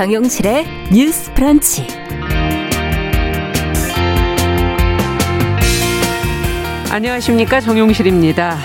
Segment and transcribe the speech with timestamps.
[0.00, 1.86] 정용실의 뉴스 프런치.
[6.90, 8.56] 안녕하십니까 정용실입니다.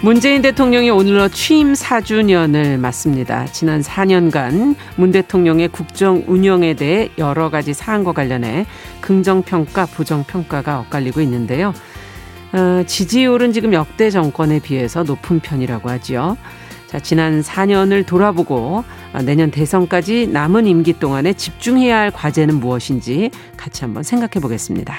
[0.00, 3.46] 문재인 대통령이 오늘로 취임 4주년을 맞습니다.
[3.52, 8.66] 지난 4년간 문 대통령의 국정 운영에 대해 여러 가지 사안과 관련해
[9.02, 11.72] 긍정평가, 부정평가가 엇갈리고 있는데요.
[12.52, 16.36] 어, 지지율은 지금 역대 정권에 비해서 높은 편이라고 하지요.
[16.92, 23.82] 자, 지난 4년을 돌아보고 어, 내년 대선까지 남은 임기 동안에 집중해야 할 과제는 무엇인지 같이
[23.82, 24.94] 한번 생각해 보겠습니다.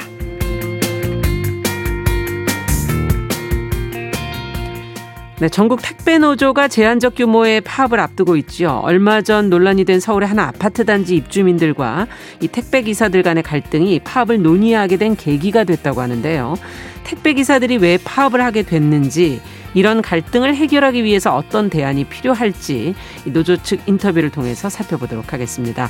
[5.39, 8.81] 네, 전국 택배 노조가 제한적 규모의 파업을 앞두고 있죠.
[8.83, 12.07] 얼마 전 논란이 된 서울의 한 아파트 단지 입주민들과
[12.39, 16.55] 이 택배 기사들 간의 갈등이 파업을 논의하게 된 계기가 됐다고 하는데요.
[17.03, 19.41] 택배 기사들이 왜 파업을 하게 됐는지
[19.73, 25.89] 이런 갈등을 해결하기 위해서 어떤 대안이 필요할지 노조 측 인터뷰를 통해서 살펴보도록 하겠습니다.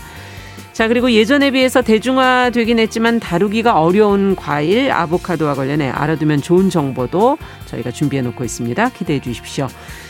[0.74, 7.92] 자, 그리고 예전에 비해서 대중화되긴 했지만 다루기가 어려운 과일 아보카도와 관련해 알아두면 좋은 정보도 저희가
[7.92, 8.90] 준비해 놓고 있습니다.
[8.90, 9.68] 기대해 주십시오.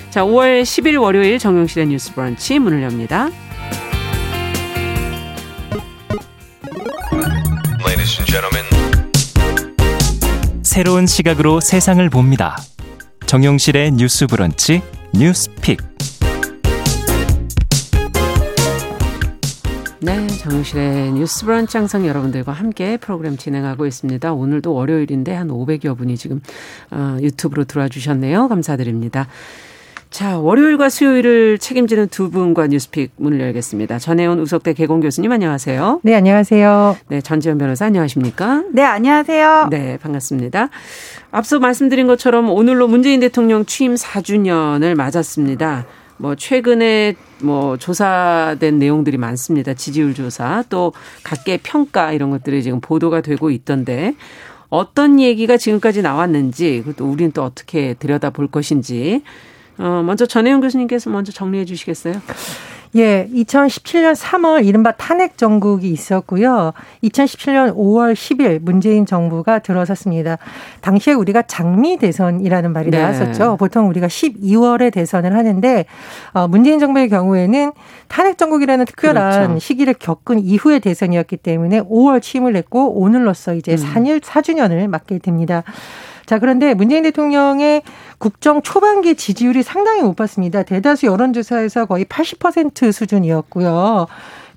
[0.09, 3.29] 자, 5월 10일 월요일 정용실의 뉴스 브런치 문을 엽니다.
[10.61, 12.57] 새로운 시각으로 세상을 봅니다.
[13.33, 14.83] 정용실의 뉴스 브런치
[15.15, 15.79] 뉴스픽.
[20.01, 24.31] 네, 정실의 뉴스 브런치 항상 여러분들과 함께 프로그램 진행하고 있습니다.
[24.33, 26.41] 오늘도 월요일인데 한 500여 분이 지금
[26.91, 28.49] 어, 유튜브로 들어와 주셨네요.
[28.49, 29.27] 감사드립니다.
[30.13, 33.97] 자, 월요일과 수요일을 책임지는 두 분과 뉴스픽 문을 열겠습니다.
[33.97, 36.01] 전혜원 우석대 개공 교수님 안녕하세요.
[36.03, 36.97] 네, 안녕하세요.
[37.07, 38.63] 네, 전지현 변호사 안녕하십니까?
[38.71, 39.69] 네, 안녕하세요.
[39.71, 40.69] 네, 반갑습니다.
[41.31, 45.87] 앞서 말씀드린 것처럼 오늘로 문재인 대통령 취임 4주년을 맞았습니다.
[46.17, 49.73] 뭐 최근에 뭐 조사된 내용들이 많습니다.
[49.73, 50.93] 지지율 조사 또
[51.23, 54.13] 각계 평가 이런 것들이 지금 보도가 되고 있던데
[54.69, 59.23] 어떤 얘기가 지금까지 나왔는지 그것도 우리는 또 어떻게 들여다볼 것인지
[59.77, 62.15] 어, 먼저 전혜영 교수님께서 먼저 정리해 주시겠어요?
[62.95, 66.73] 예, 2017년 3월 이른바 탄핵 정국이 있었고요.
[67.03, 70.37] 2017년 5월 10일 문재인 정부가 들어섰습니다.
[70.81, 72.99] 당시에 우리가 장미 대선이라는 말이 네.
[72.99, 73.57] 나왔었죠.
[73.57, 75.85] 보통 우리가 12월에 대선을 하는데
[76.33, 77.71] 어, 문재인 정부의 경우에는
[78.09, 79.59] 탄핵 정국이라는 특별한 그렇죠.
[79.59, 83.77] 시기를 겪은 이후의 대선이었기 때문에 5월 취임을 했고 오늘로써 이제 음.
[83.77, 85.63] 4일 4주년을 맞게 됩니다.
[86.25, 87.81] 자, 그런데 문재인 대통령의
[88.23, 90.63] 국정 초반기 지지율이 상당히 높았습니다.
[90.63, 94.07] 대다수 여론조사에서 거의 80% 수준이었고요.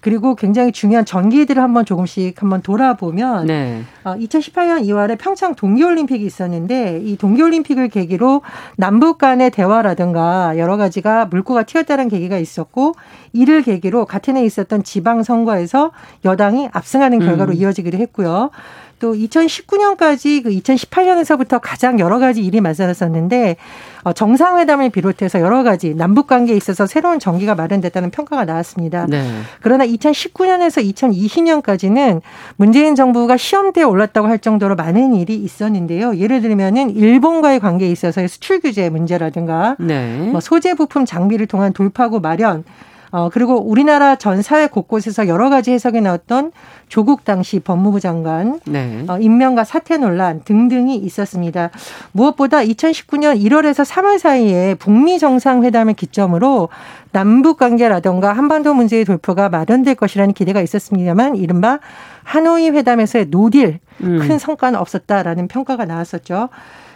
[0.00, 3.82] 그리고 굉장히 중요한 전기들을 한번 조금씩 한번 돌아보면 네.
[4.04, 8.42] 2018년 어, 2월에 평창 동계올림픽이 있었는데 이 동계올림픽을 계기로
[8.76, 12.94] 남북 간의 대화라든가 여러 가지가 물꼬가 튀었다는 계기가 있었고
[13.32, 15.90] 이를 계기로 같은 해 있었던 지방 선거에서
[16.24, 17.56] 여당이 압승하는 결과로 음.
[17.56, 18.50] 이어지기도 했고요.
[18.98, 23.56] 또 2019년까지 그 2018년에서부터 가장 여러 가지 일이 맞서었었는데
[24.04, 29.06] 어, 정상회담을 비롯해서 여러 가지 남북 관계에 있어서 새로운 전기가 마련됐다는 평가가 나왔습니다.
[29.08, 29.22] 네.
[29.60, 32.20] 그러나 2019년에서 2020년까지는
[32.56, 36.16] 문재인 정부가 시험대에 올랐다고 할 정도로 많은 일이 있었는데요.
[36.16, 40.18] 예를 들면은 일본과의 관계에 있어서의 수출 규제 문제라든가 네.
[40.30, 42.64] 뭐 소재 부품 장비를 통한 돌파구 마련
[43.10, 46.52] 어, 그리고 우리나라 전 사회 곳곳에서 여러 가지 해석이 나왔던
[46.88, 49.04] 조국 당시 법무부 장관 네.
[49.08, 51.70] 어, 임명과 사퇴 논란 등등이 있었습니다.
[52.12, 56.68] 무엇보다 2019년 1월에서 3월 사이에 북미 정상회담을 기점으로
[57.12, 61.78] 남북 관계라던가 한반도 문제의 돌파가 마련될 것이라는 기대가 있었습니다만 이른바
[62.24, 64.18] 하노이 회담에서의 노딜 음.
[64.18, 66.48] 큰 성과는 없었다라는 평가가 나왔었죠.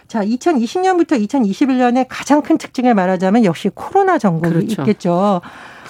[0.07, 4.81] 자, 2020년부터 2021년에 가장 큰 특징을 말하자면 역시 코로나 전국이 그렇죠.
[4.81, 5.41] 있겠죠.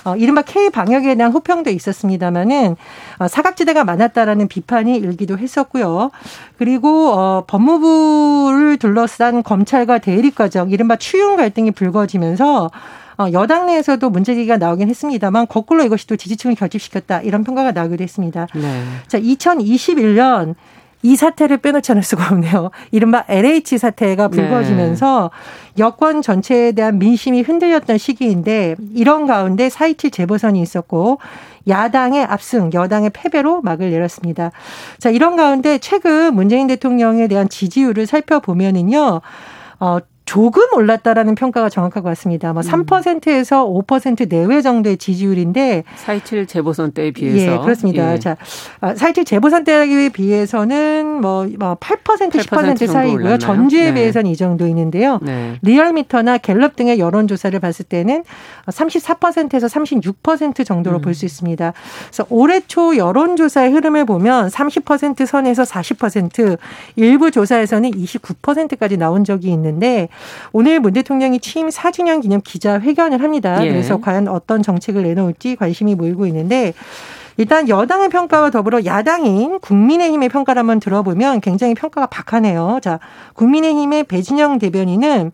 [0.04, 2.76] 어, 이른바 K 방역에 대한 호평도 있었습니다마는
[3.20, 6.12] 어, 사각지대가 많았다라는 비판이 일기도 했었고요.
[6.58, 12.72] 그리고 어, 법무부를 둘러싼 검찰과 대립 과정, 이른바 추윤 갈등이 불거지면서
[13.18, 18.48] 어, 여당 내에서도 문제제기가 나오긴 했습니다만 거꾸로 이것이 또 지지층을 결집시켰다 이런 평가가 나오기도 했습니다.
[18.56, 18.84] 네.
[19.08, 20.56] 자, 2021년
[21.04, 22.72] 이 사태를 빼놓지 않을 수가 없네요.
[22.92, 25.32] 이른바 LH 사태가 불거지면서
[25.76, 25.84] 네.
[25.84, 31.20] 여권 전체에 대한 민심이 흔들렸던 시기인데 이런 가운데 4.27 재보선이 있었고
[31.68, 34.52] 야당의 압승, 여당의 패배로 막을 내렸습니다.
[34.98, 39.22] 자, 이런 가운데 최근 문재인 대통령에 대한 지지율을 살펴보면은요.
[39.80, 39.98] 어,
[40.32, 42.54] 조금 올랐다라는 평가가 정확할 것 같습니다.
[42.54, 48.14] 뭐 3%에서 5% 내외 정도의 지지율인데 4.27 재보선 때에 비해서 예, 그렇습니다.
[48.14, 48.18] 예.
[48.18, 48.38] 자,
[48.80, 53.14] 4.27 아, 재보선 때에 비해서는 뭐 8%, 뭐10% 10% 사이고요.
[53.14, 53.38] 올랐나요?
[53.40, 53.94] 전주에 네.
[53.96, 55.20] 비해서는 이 정도 있는데요.
[55.22, 55.58] 네.
[55.64, 58.24] 리얼미터나 갤럽 등의 여론 조사를 봤을 때는
[58.68, 61.02] 34%에서 36% 정도로 음.
[61.02, 61.74] 볼수 있습니다.
[62.06, 66.58] 그래서 올해 초 여론 조사의 흐름을 보면 30% 선에서 40%
[66.96, 70.08] 일부 조사에서는 29%까지 나온 적이 있는데
[70.52, 73.66] 오늘 문 대통령이 취임 4주년 기념 기자회견을 합니다.
[73.66, 73.70] 예.
[73.70, 76.74] 그래서 과연 어떤 정책을 내놓을지 관심이 모이고 있는데
[77.38, 82.80] 일단 여당의 평가와 더불어 야당인 국민의힘의 평가를 한번 들어보면 굉장히 평가가 박하네요.
[82.82, 83.00] 자,
[83.34, 85.32] 국민의힘의 배진영 대변인은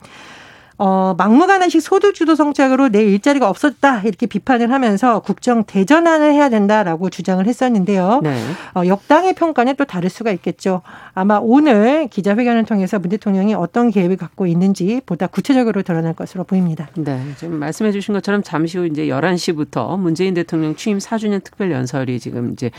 [0.80, 7.46] 어, 막무가내식 소득주도 정책으로 내 일자리가 없었다 이렇게 비판을 하면서 국정 대전환을 해야 된다라고 주장을
[7.46, 8.22] 했었는데요.
[8.24, 8.40] 네.
[8.76, 10.82] 어, 역당의 평가는 또 다를 수가 있겠죠.
[11.16, 16.90] 아마 오늘 기자회견을 통해서 문 대통령이 어떤 계획을 갖고 있는지 보다 구체적으로 드러날 것으로 보입니다.
[16.96, 17.20] 네.
[17.38, 22.54] 지금 말씀해 주신 것처럼 잠시 후 이제 11시부터 문재인 대통령 취임 4주년 특별 연설이 지금
[22.54, 22.70] 이제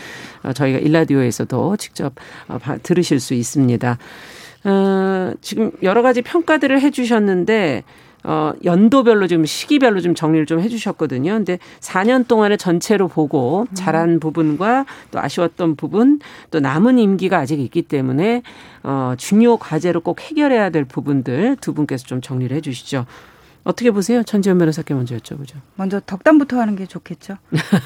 [0.45, 2.15] 어, 저희가 일라디오에서도 직접
[2.47, 3.99] 어, 들으실 수 있습니다.
[4.65, 7.85] 어, 지금 여러 가지 평가들을 해주셨는데
[8.25, 11.33] 어, 연도별로 지금 시기별로 좀 정리를 좀 해주셨거든요.
[11.33, 16.21] 근데 4년 동안을 전체로 보고 잘한 부분과 또 아쉬웠던 부분
[16.51, 18.43] 또 남은 임기가 아직 있기 때문에
[18.83, 23.07] 어, 중요 과제로 꼭 해결해야 될 부분들 두 분께서 좀 정리를 해주시죠.
[23.65, 24.23] 어떻게 보세요?
[24.23, 25.57] 천지연 변호사께 먼저 여쭤보죠.
[25.77, 27.37] 먼저 덕담부터 하는 게 좋겠죠.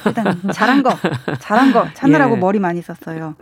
[0.07, 0.97] 일단 잘한 거,
[1.41, 2.39] 잘한 거 찾느라고 예.
[2.39, 3.35] 머리 많이 썼어요.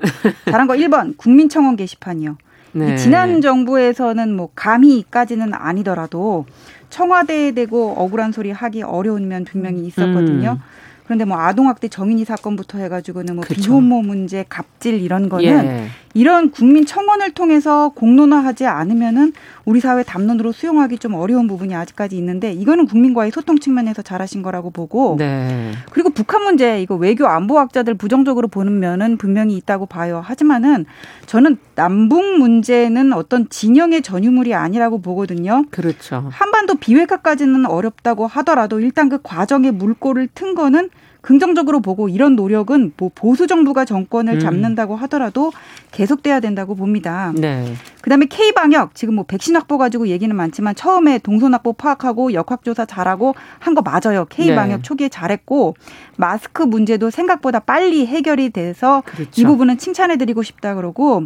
[0.47, 2.37] 잘한 거 1번 국민청원 게시판이요.
[2.73, 2.97] 네.
[2.97, 6.47] 지난 정부에서는 뭐 감히까지는 아니더라도
[6.91, 10.59] 청와대에 대고 억울한 소리 하기 어려운 면 분명히 있었거든요.
[10.61, 10.81] 음.
[11.05, 13.61] 그런데 뭐 아동학대 정인이 사건부터 해가지고는 뭐 그쵸.
[13.61, 15.87] 비혼모 문제, 갑질 이런 거는 예.
[16.15, 19.33] 이런 국민 청원을 통해서 공론화하지 않으면은
[19.65, 24.71] 우리 사회 담론으로 수용하기 좀 어려운 부분이 아직까지 있는데 이거는 국민과의 소통 측면에서 잘하신 거라고
[24.71, 25.73] 보고 네.
[25.91, 30.21] 그리고 북한 문제 이거 외교 안보학자들 부정적으로 보는 면은 분명히 있다고 봐요.
[30.25, 30.87] 하지만은
[31.27, 35.65] 저는 남북 문제는 어떤 진영의 전유물이 아니라고 보거든요.
[35.71, 36.29] 그렇죠.
[36.31, 40.91] 한반도 비핵화까지는 어렵다고 하더라도 일단 그 과정에 물꼬를 튼 거는
[41.23, 44.41] 긍정적으로 보고 이런 노력은 뭐 보수 정부가 정권을 음.
[44.41, 45.53] 잡는다고 하더라도
[45.93, 47.33] 계속돼야 된다고 봅니다.
[47.37, 47.75] 네.
[48.03, 52.63] 그다음에 K 방역 지금 뭐 백신 확보 가지고 얘기는 많지만 처음에 동선 확보 파악하고 역학
[52.65, 54.25] 조사 잘하고 한 거 맞아요.
[54.29, 54.83] K 방역 네.
[54.83, 55.77] 초기에 잘했고
[56.17, 59.41] 마스크 문제도 생각보다 빨리 해결이 돼서 그렇죠.
[59.41, 61.25] 이 부분은 칭찬해 드리고 싶다 그러고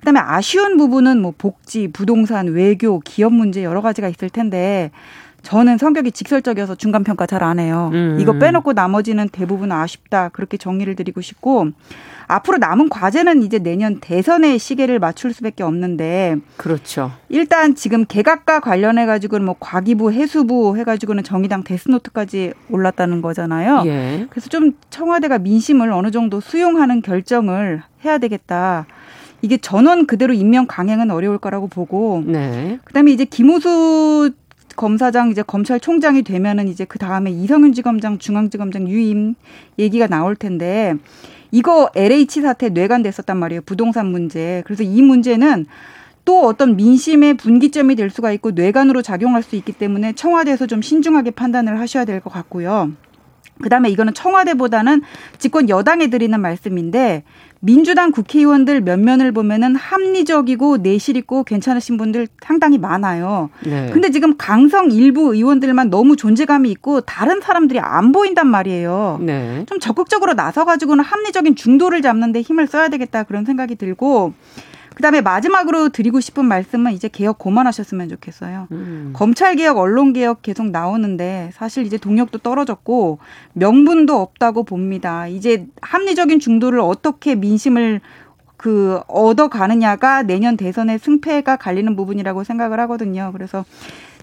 [0.00, 4.90] 그다음에 아쉬운 부분은 뭐 복지, 부동산, 외교, 기업 문제 여러 가지가 있을 텐데
[5.44, 7.90] 저는 성격이 직설적이어서 중간 평가 잘 안 해요.
[7.92, 8.16] 음.
[8.20, 11.68] 이거 빼놓고 나머지는 대부분 아쉽다 그렇게 정리를 드리고 싶고
[12.26, 17.12] 앞으로 남은 과제는 이제 내년 대선의 시계를 맞출 수밖에 없는데 그렇죠.
[17.28, 23.82] 일단 지금 개각과 관련해 가지고는 뭐 과기부 해수부 해 가지고는 정의당 데스노트까지 올랐다는 거잖아요.
[23.84, 24.26] 예.
[24.30, 28.86] 그래서 좀 청와대가 민심을 어느 정도 수용하는 결정을 해야 되겠다.
[29.42, 32.78] 이게 전원 그대로 임명 강행은 어려울 거라고 보고 네.
[32.84, 34.30] 그다음에 이제 김우수
[34.76, 39.34] 검사장 이제 검찰총장이 되면은 이제 그 다음에 이성윤 지검장 중앙지검장 유임
[39.78, 40.94] 얘기가 나올 텐데
[41.50, 45.66] 이거 LH 사태 뇌관됐었단 말이에요 부동산 문제 그래서 이 문제는
[46.24, 51.32] 또 어떤 민심의 분기점이 될 수가 있고 뇌관으로 작용할 수 있기 때문에 청와대에서 좀 신중하게
[51.32, 52.92] 판단을 하셔야 될 것 같고요.
[53.62, 55.02] 그다음에 이거는 청와대보다는
[55.38, 57.22] 집권 여당에 드리는 말씀인데
[57.64, 63.48] 민주당 국회의원들 몇 면을 보면은 합리적이고 내실 있고 괜찮으신 분들 상당히 많아요.
[63.64, 63.88] 네.
[63.90, 69.18] 근데 지금 강성 일부 의원들만 너무 존재감이 있고 다른 사람들이 안 보인단 말이에요.
[69.22, 69.64] 네.
[69.66, 74.34] 좀 적극적으로 나서 가지고는 합리적인 중도를 잡는데 힘을 써야 되겠다 그런 생각이 들고
[74.94, 78.68] 그다음에 마지막으로 드리고 싶은 말씀은 이제 개혁 고만하셨으면 좋겠어요.
[78.70, 79.10] 음.
[79.14, 83.18] 검찰 개혁, 언론 개혁 계속 나오는데 사실 이제 동력도 떨어졌고
[83.54, 85.26] 명분도 없다고 봅니다.
[85.26, 88.00] 이제 합리적인 중도를 어떻게 민심을
[88.56, 93.30] 그 얻어 가느냐가 내년 대선의 승패가 갈리는 부분이라고 생각을 하거든요.
[93.32, 93.64] 그래서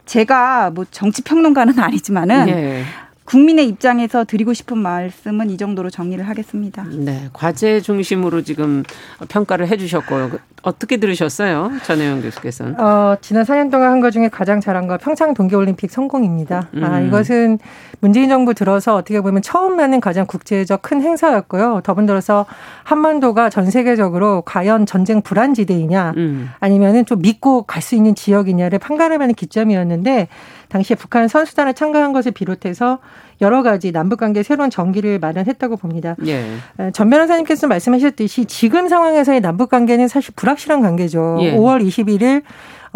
[0.06, 2.84] 제가 뭐 정치 평론가는 아니지만은 네.
[3.32, 6.86] 국민의 입장에서 드리고 싶은 말씀은 이 정도로 정리를 하겠습니다.
[6.92, 8.84] 네, 과제 중심으로 지금
[9.30, 10.32] 평가를 해주셨고
[10.64, 12.78] 어떻게 들으셨어요, 전혜영 교수께서는?
[12.78, 16.58] 어, 지난 4년 동안 한 것 중에 가장 잘한 거 평창 동계올림픽 성공입니다.
[16.58, 16.84] 아, 음.
[16.84, 17.58] 아, 이것은
[18.02, 21.82] 문재인 정부 들어서 어떻게 보면 처음 나는 가장 국제적 큰 행사였고요.
[21.84, 22.46] 더불어서
[22.84, 26.50] 한반도가 전 세계적으로 과연 전쟁 불안 지대이냐, 음.
[26.60, 30.28] 아니면은 좀 믿고 갈 수 있는 지역이냐를 판가름하는 기점이었는데
[30.72, 33.00] 당시에 북한 선수단을 참가한 것을 비롯해서
[33.42, 36.16] 여러 가지 남북 관계 새로운 전기를 마련했다고 봅니다.
[36.26, 36.46] 예.
[36.94, 41.40] 전 변호사님께서 말씀하셨듯이 지금 상황에서의 남북 관계는 사실 불확실한 관계죠.
[41.42, 41.58] 예.
[41.58, 42.44] 5월 21일 어,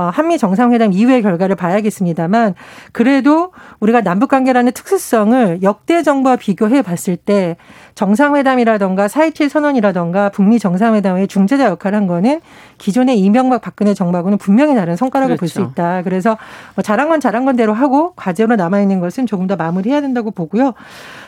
[0.03, 2.55] 한미 정상회담 이후의 결과를 봐야겠습니다만
[2.91, 7.55] 그래도 우리가 남북 관계라는 특수성을 역대 정부와 비교해 봤을 때
[7.95, 12.41] 정상회담이라던가 4.27 선언이라던가 북미 정상회담의 중재자 역할을 한 거는
[12.77, 15.39] 기존의 이명박 박근혜 정부하고는 분명히 다른 성과라고 그렇죠.
[15.39, 16.03] 볼수 있다.
[16.03, 16.37] 그래서
[16.75, 20.73] 뭐 잘한 건 잘한 건대로 하고 과제로 남아 있는 것은 조금 더 마무리해야 된다고 보고요.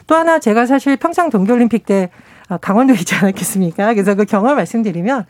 [0.07, 2.09] 또 하나 제가 사실 평창 동계올림픽 때
[2.49, 3.93] 아, 강원도에 있지 않았겠습니까?
[3.93, 5.25] 그래서 그 경험 을 말씀드리면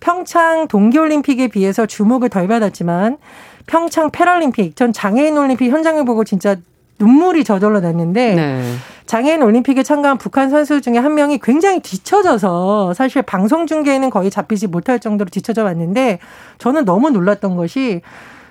[0.00, 3.18] 평창 동계올림픽에 비해서 주목을 덜 받았지만
[3.66, 6.56] 평창 패럴림픽 전 장애인 올림픽 현장을 보고 진짜
[6.98, 8.74] 눈물이 저절로 났는데 네.
[9.06, 14.66] 장애인 올림픽에 참가한 북한 선수 중에 한 명이 굉장히 뒤처져서 사실 방송 중계에는 거의 잡히지
[14.66, 16.20] 못할 정도로 뒤처져 왔는데
[16.58, 18.02] 저는 너무 놀랐던 것이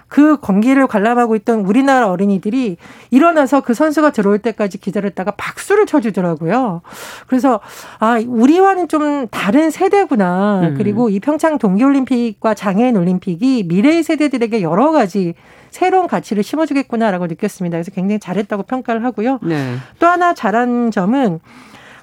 [0.10, 2.78] 그 건기를 관람하고 있던 우리나라 어린이들이
[3.12, 6.82] 일어나서 그 선수가 들어올 때까지 기다렸다가 박수를 쳐주더라고요.
[7.28, 7.60] 그래서
[8.00, 10.62] 아 우리와는 좀 다른 세대구나.
[10.64, 10.76] 음.
[10.78, 15.36] 그리고 이 평창 동계올림픽과 장애인 올림픽이 미래의 세대들에게 여러 가지
[15.70, 17.78] 새로운 가치를 심어주겠구나라고 느꼈습니다.
[17.78, 19.40] 그래서 굉장히 잘했다고 평가를 하고요.
[19.44, 19.76] 네.
[20.00, 21.40] 또 하나 잘한 점은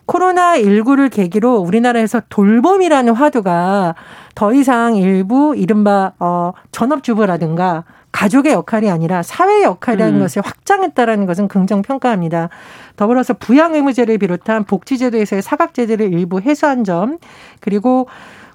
[0.06, 3.94] 코로나19를 계기로 우리나라에서 돌봄이라는 화두가
[4.34, 10.20] 더 이상 일부 이른바 어 전업주부라든가 가족의 역할이 아니라 사회 역할이라는 음.
[10.20, 12.48] 것을 확장했다라는 것은 긍정 평가합니다.
[12.96, 17.18] 더불어서 부양 의무제를 비롯한 복지제도에서의 사각제도를 일부 해소한 점
[17.60, 18.08] 그리고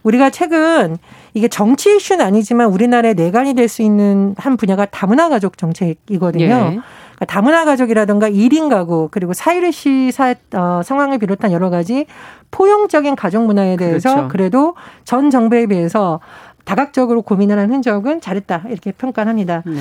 [0.03, 0.97] 우리가 최근
[1.35, 6.43] 이게 정치 이슈는 아니지만 우리나라의 내관이 될 수 있는 한 분야가 다문화 가족 정책이거든요.
[6.45, 6.79] 예.
[7.21, 12.07] 그러니까 다문화 가족이라든가 1인 가구 그리고 사유리시 사, 어, 상황을 비롯한 여러 가지
[12.49, 14.27] 포용적인 가족 문화에 대해서 그렇죠.
[14.27, 16.19] 그래도 전 정부에 비해서
[16.65, 19.63] 다각적으로 고민을 한 흔적은 잘했다 이렇게 평가합니다.
[19.65, 19.73] 네.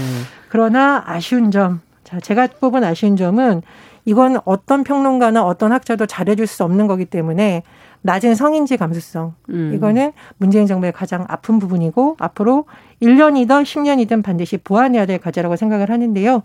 [0.49, 3.62] 그러나 아쉬운 점, 자 제가 뽑은 아쉬운 점은
[4.04, 7.62] 이건 어떤 평론가나 어떤 학자도 잘해줄 수 없는 거기 때문에
[8.02, 9.35] 낮은 성인지 감수성.
[9.50, 9.73] 음.
[9.75, 12.64] 이거는 문재인 정부의 가장 아픈 부분이고 앞으로
[13.02, 16.42] 1년이든 10년이든 반드시 보완해야 될 과제라고 생각을 하는데요.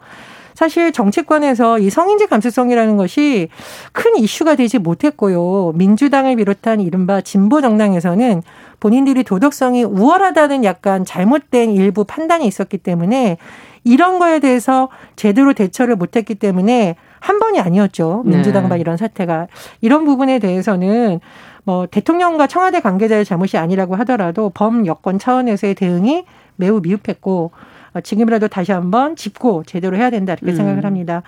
[0.55, 3.49] 사실 정치권에서 이 성인지 감수성이라는 것이
[3.91, 5.73] 큰 이슈가 되지 못했고요.
[5.75, 8.41] 민주당을 비롯한 이른바 진보 정당에서는
[8.79, 13.37] 본인들이 도덕성이 우월하다는 약간 잘못된 일부 판단이 있었기 때문에
[13.83, 18.23] 이런 거에 대해서 제대로 대처를 못했기 때문에 한 번이 아니었죠.
[18.25, 18.81] 민주당과 네.
[18.81, 19.47] 이런 사태가.
[19.81, 21.19] 이런 부분에 대해서는
[21.63, 26.23] 뭐 대통령과 청와대 관계자의 잘못이 아니라고 하더라도 범 여권 차원에서의 대응이
[26.55, 30.55] 매우 미흡했고 어, 지금이라도 다시 한번 짚고 제대로 해야 된다 이렇게 음.
[30.55, 31.23] 생각을 합니다.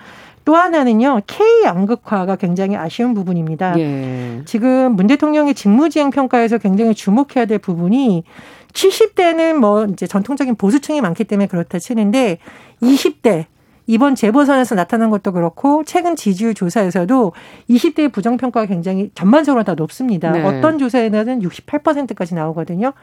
[0.45, 3.77] 또 하나는요 K 양극화가 굉장히 아쉬운 부분입니다.
[3.79, 4.41] 예.
[4.45, 8.23] 지금 문 대통령의 직무지행 평가에서 굉장히 주목해야 될 부분이
[8.71, 12.37] 70대는 뭐 이제 전통적인 보수층이 많기 때문에 그렇다 치는데
[12.81, 13.45] 20대
[13.87, 17.31] 이번 재보선에서 나타난 것도 그렇고 최근 지지율 조사에서도
[17.69, 20.31] 20대의 부정평가가 굉장히 전반적으로 다 높습니다.
[20.31, 20.43] 네.
[20.43, 22.93] 어떤 조사에는 68%까지 나오거든요.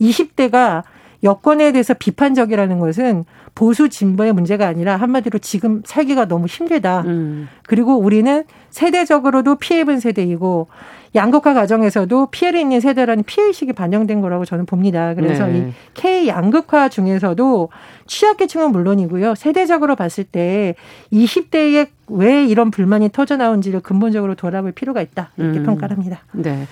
[0.00, 0.82] 20대가
[1.22, 3.24] 여권에 대해서 비판적이라는 것은
[3.54, 7.02] 보수 진보의 문제가 아니라 한마디로 지금 살기가 너무 힘들다.
[7.02, 7.48] 음.
[7.66, 10.68] 그리고 우리는 세대적으로도 피해본 세대이고
[11.14, 15.12] 양극화 과정에서도 피해를 입는 세대라는 피해의식이 반영된 거라고 저는 봅니다.
[15.14, 15.58] 그래서 네.
[15.58, 17.68] 이 K 양극화 중에서도
[18.06, 19.34] 취약계층은 물론이고요.
[19.34, 20.74] 세대적으로 봤을 때
[21.12, 25.32] 20대에 왜 이런 불만이 터져 나온지를 근본적으로 돌아볼 필요가 있다.
[25.36, 25.64] 이렇게 음.
[25.64, 26.20] 평가를 합니다.
[26.32, 26.66] 네.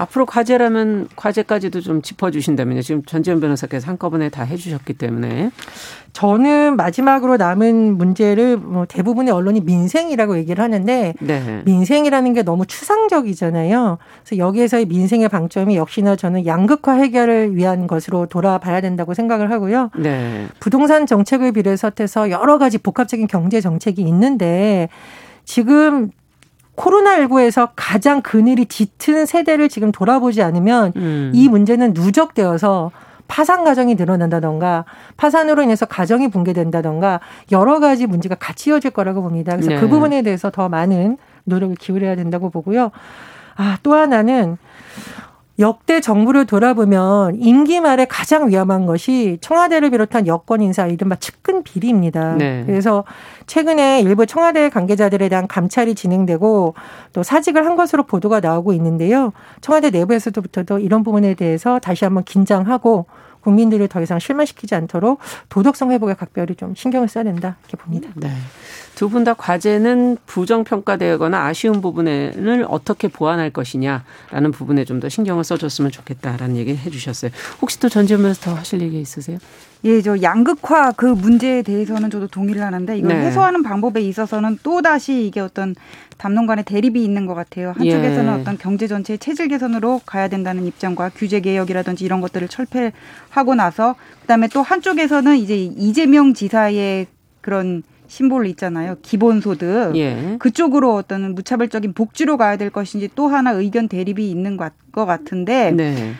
[0.00, 2.80] 앞으로 과제라면 과제까지도 좀 짚어주신다면요.
[2.80, 5.50] 지금 전지현 변호사께서 한꺼번에 다 해주셨기 때문에.
[6.14, 11.62] 저는 마지막으로 남은 문제를 뭐 대부분의 언론이 민생이라고 얘기를 하는데 네.
[11.66, 13.98] 민생이라는 게 너무 추상적이잖아요.
[14.24, 19.90] 그래서 여기에서의 민생의 방점이 역시나 저는 양극화 해결을 위한 것으로 돌아봐야 된다고 생각을 하고요.
[19.98, 20.46] 네.
[20.60, 24.88] 부동산 정책을 비롯해서 여러 가지 복합적인 경제 정책이 있는데
[25.44, 26.10] 지금
[26.80, 31.32] 코로나19에서 가장 그늘이 짙은 세대를 지금 돌아보지 않으면 음.
[31.34, 32.90] 이 문제는 누적되어서
[33.28, 34.84] 파산 가정이 늘어난다던가
[35.16, 37.20] 파산으로 인해서 가정이 붕괴된다던가
[37.52, 39.52] 여러 가지 문제가 같이 이어질 거라고 봅니다.
[39.52, 39.80] 그래서 그 네.
[39.80, 42.90] 그 부분에 대해서 더 많은 노력을 기울여야 된다고 보고요.
[43.56, 44.56] 아, 또 하나는
[45.60, 52.36] 역대 정부를 돌아보면 임기 말에 가장 위험한 것이 청와대를 비롯한 여권 인사 이른바 측근 비리입니다.
[52.36, 52.64] 네.
[52.66, 53.04] 그래서
[53.46, 56.74] 최근에 일부 청와대 관계자들에 대한 감찰이 진행되고
[57.12, 59.32] 또 사직을 한 것으로 보도가 나오고 있는데요.
[59.60, 63.06] 청와대 내부에서부터도 이런 부분에 대해서 다시 한번 긴장하고
[63.42, 65.18] 국민들을 더 이상 실망시키지 않도록
[65.48, 68.10] 도덕성 회복에 각별히 좀 신경을 써야 된다 이렇게 봅니다.
[68.16, 68.30] 네.
[68.94, 75.44] 두 분 다 과제는 부정 평가되거나 아쉬운 부분을 어떻게 보완할 것이냐라는 부분에 좀 더 신경을
[75.44, 77.30] 써줬으면 좋겠다라는 얘기 해주셨어요.
[77.62, 79.38] 혹시 또 전지현면서 더 하실 얘기 있으세요?
[79.84, 83.26] 예, 저 양극화 그 문제에 대해서는 저도 동의를 하는데 이걸 네.
[83.26, 85.74] 해소하는 방법에 있어서는 또 다시 이게 어떤
[86.18, 87.72] 담론 간의 대립이 있는 것 같아요.
[87.76, 88.40] 한쪽에서는 예.
[88.40, 94.48] 어떤 경제 전체의 체질 개선으로 가야 된다는 입장과 규제 개혁이라든지 이런 것들을 철폐하고 나서 그다음에
[94.48, 97.06] 또 한쪽에서는 이제 이재명 지사의
[97.40, 98.96] 그런 심볼 있잖아요.
[99.00, 99.96] 기본소득.
[99.96, 100.36] 예.
[100.40, 106.12] 그쪽으로 어떤 무차별적인 복지로 가야 될 것인지 또 하나 의견 대립이 있는 것 같은데 네.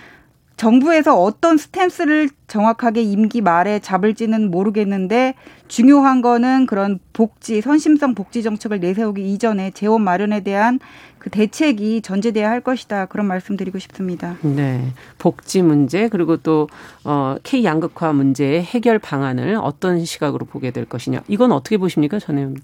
[0.61, 5.33] 정부에서 어떤 스탠스를 정확하게 임기 말에 잡을지는 모르겠는데
[5.69, 10.79] 중요한 거는 그런 복지, 선심성 복지 정책을 내세우기 이전에 재원 마련에 대한
[11.21, 13.07] 그 대책이 전제돼야 할 것이다.
[13.07, 14.37] 그런 말씀드리고 싶습니다.
[14.41, 14.93] 네.
[15.19, 16.69] 복지 문제 그리고 또
[17.05, 21.21] 어, K 양극화 문제의 해결 방안을 어떤 시각으로 보게 될 것이냐.
[21.29, 22.19] 이건 어떻게 보십니까?
[22.19, 22.57] 저는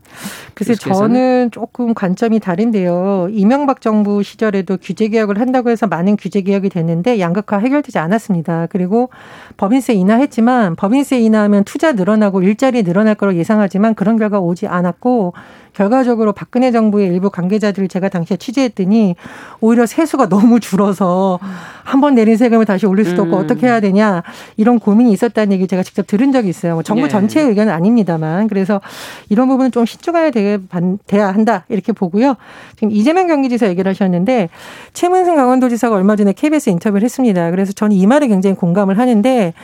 [0.55, 3.29] 글쎄 저는 조금 관점이 다른데요.
[3.31, 8.69] 이명박 정부 시절에도 규제 개혁을 한다고 해서 많은 규제 개혁이 됐는데 양극화 해결되지 않았습니다.
[8.71, 9.11] 그리고
[9.59, 15.35] 법인세 인하했지만 법인세 인하하면 투자 늘어나고 일자리 늘어날 거로 예상하지만 그런 결과 오지 않았고
[15.77, 19.15] 결과적으로 박근혜 정부의 일부 관계자들을 제가 당시에 취재했더니
[19.61, 21.39] 오히려 세수가 너무 줄어서
[21.85, 23.43] 한 번 내린 세금을 다시 올릴 수도 없고 음.
[23.43, 24.23] 어떻게 해야 되냐
[24.57, 26.75] 이런 고민이 있었다는 얘기 제가 직접 들은 적이 있어요.
[26.75, 27.09] 뭐 정부 예.
[27.09, 28.81] 전체의 의견은 아닙니다만 그래서
[29.29, 32.37] 이런 부분은 좀 신중해야 돼야 한다 이렇게 보고요.
[32.75, 34.49] 지금 이재명 경기지사 얘기를 하셨는데
[34.95, 37.51] 최문승 강원도지사가 얼마 전에 KBS 인터뷰를 했습니다.
[37.51, 39.55] 그래서 저는 이 말에 굉장히 공감을 하는데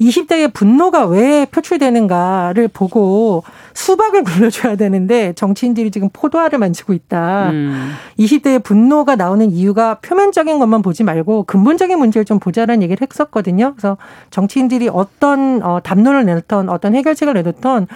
[0.00, 3.42] 20대의 분노가 왜 표출되는가를 보고
[3.74, 7.50] 수박을 굴려줘야 되는데 정치인들이 지금 포도알을 만지고 있다.
[7.50, 7.92] 음.
[8.18, 13.74] 20대의 분노가 나오는 이유가 표면적인 것만 보지 말고 근본적인 문제를 좀 보자라는 얘기를 했었거든요.
[13.74, 13.96] 그래서
[14.30, 17.86] 정치인들이 어떤 어, 담론을 내놓던 어떤 해결책을 내놓던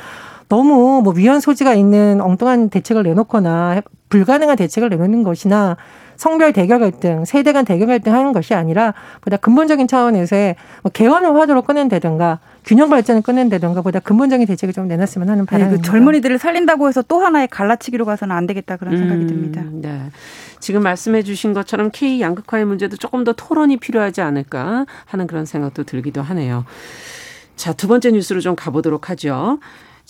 [0.49, 3.81] 너무 뭐 위헌 소지가 있는 엉뚱한 대책을 내놓거나
[4.11, 5.77] 불가능한 대책을 내놓는 것이나
[6.17, 11.35] 성별 대결 갈등, 세대 간 대결 갈등 하는 것이 아니라 보다 근본적인 차원에서의 뭐 개헌을
[11.35, 15.77] 화두로 꺼낸다든가 균형 발전을 꺼낸다든가 보다 근본적인 대책을 좀 내놨으면 하는 바람입니다.
[15.77, 19.65] 네, 그 젊은이들을 살린다고 해서 또 하나의 갈라치기로 가서는 안 되겠다 그런 생각이 음, 듭니다.
[19.73, 20.11] 네.
[20.61, 25.83] 지금 말씀해 주신 것처럼 K 양극화의 문제도 조금 더 토론이 필요하지 않을까 하는 그런 생각도
[25.83, 26.65] 들기도 하네요.
[27.57, 29.59] 자, 두 번째 뉴스로 좀 가보도록 하죠.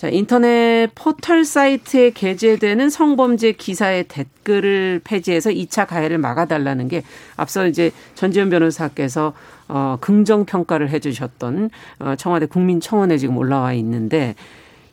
[0.02, 7.04] 자, 인터넷 포털 사이트에 게재되는 성범죄 기사의 댓글을 폐지해서 2차 가해를 막아달라는 게
[7.36, 9.32] 앞서 이제 전지현 변호사께서
[9.68, 14.34] 어, 긍정 평가를 해주셨던 어, 청와대 국민청원에 지금 올라와 있는데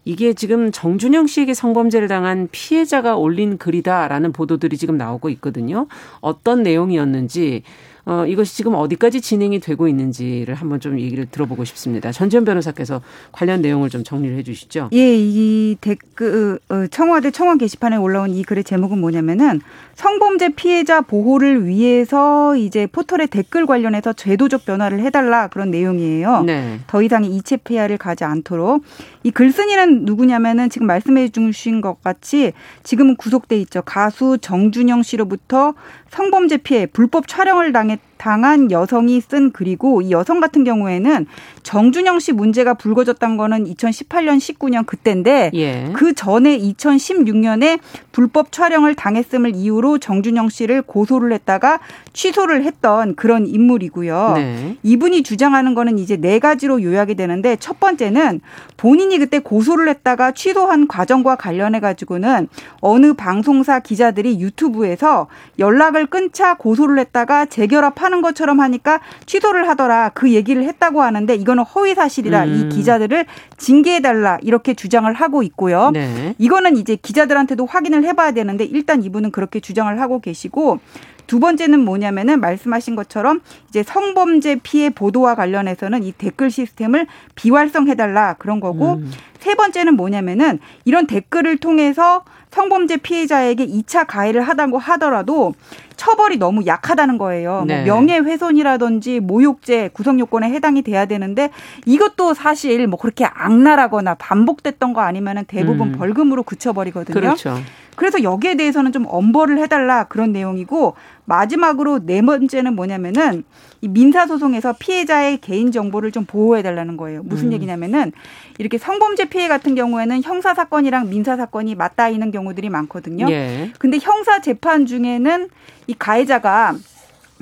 [0.05, 5.87] 이게 지금 정준영 씨에게 성범죄를 당한 피해자가 올린 글이다라는 보도들이 지금 나오고 있거든요.
[6.19, 7.63] 어떤 내용이었는지
[8.09, 12.11] 어, 이것이 지금 어디까지 진행이 되고 있는지를 한번 좀 얘기를 들어보고 싶습니다.
[12.11, 14.89] 전지현 변호사께서 관련 내용을 좀 정리를 해 주시죠.
[14.93, 19.61] 예, 이 댓글, 어, 청와대 청원 게시판에 올라온 이 글의 제목은 뭐냐면은
[19.93, 26.41] 성범죄 피해자 보호를 위해서 이제 포털에 댓글 관련해서 제도적 변화를 해달라 그런 내용이에요.
[26.47, 26.79] 네.
[26.87, 28.83] 더 이상의 이체 피해를 가지 않도록.
[29.21, 33.83] 이 글쓴이는 누구냐면은 지금 말씀해 주신 것 같이 지금은 구속돼 있죠.
[33.83, 35.75] 가수 정준영 씨로부터
[36.09, 41.25] 성범죄 피해 불법 촬영을 당했 당한 여성이 쓴 글이고 이 여성 같은 경우에는
[41.63, 45.89] 정준영 씨 문제가 불거졌던 거는 2018년 19년 그때인데 예.
[45.93, 47.79] 그 전에 2016년에
[48.11, 51.79] 불법 촬영을 당했음을 이유로 정준영 씨를 고소를 했다가
[52.11, 54.33] 취소를 했던 그런 인물이고요.
[54.35, 54.77] 네.
[54.83, 58.41] 이분이 주장하는 거는 이제 네 가지로 요약이 되는데 첫 번째는
[58.75, 62.49] 본인이 그때 고소를 했다가 취소한 과정과 관련해 가지고는
[62.81, 65.27] 어느 방송사 기자들이 유튜브에서
[65.57, 71.63] 연락을 끊자 고소를 했다가 재결합한 하는 것처럼 하니까 취소를 하더라 그 얘기를 했다고 하는데 이거는
[71.63, 72.55] 허위 사실이라 음.
[72.55, 73.25] 이 기자들을
[73.57, 75.91] 징계해 달라 이렇게 주장을 하고 있고요.
[75.91, 76.33] 네.
[76.39, 80.79] 이거는 이제 기자들한테도 확인을 해봐야 되는데 일단 이분은 그렇게 주장을 하고 계시고
[81.27, 88.59] 두 번째는 뭐냐면은 말씀하신 것처럼 이제 성범죄 피해 보도와 관련해서는 이 댓글 시스템을 비활성해달라 그런
[88.59, 89.11] 거고 음.
[89.39, 95.53] 세 번째는 뭐냐면은 이런 댓글을 통해서 성범죄 피해자에게 2차 가해를 하다고 하더라도
[95.95, 97.51] 처벌이 너무 약하다는 거예요.
[97.57, 97.83] 뭐 네.
[97.83, 101.49] 뭐 명예훼손이라든지 모욕죄 구성 요건에 해당이 돼야 되는데
[101.85, 105.97] 이것도 사실 뭐 그렇게 악랄하거나 반복됐던 거 아니면은 대부분 음.
[105.97, 107.13] 벌금으로 그쳐버리거든요.
[107.13, 107.57] 그렇죠.
[107.99, 113.43] 그래서 여기에 대해서는 좀 엄벌을 해달라 그런 내용이고 마지막으로 네 번째는 뭐냐면은
[113.81, 117.23] 이 민사 소송에서 피해자의 개인 정보를 좀 보호해 달라는 거예요.
[117.23, 117.53] 무슨 음.
[117.53, 118.13] 얘기냐면은
[118.57, 123.29] 이렇게 성범죄 피해 같은 경우에는 형사 사건이랑 민사 사건이 맞닿아 있는 경우 들이 많거든요.
[123.29, 123.71] 예.
[123.79, 125.49] 근데 형사 재판 중에는
[125.87, 126.75] 이 가해자가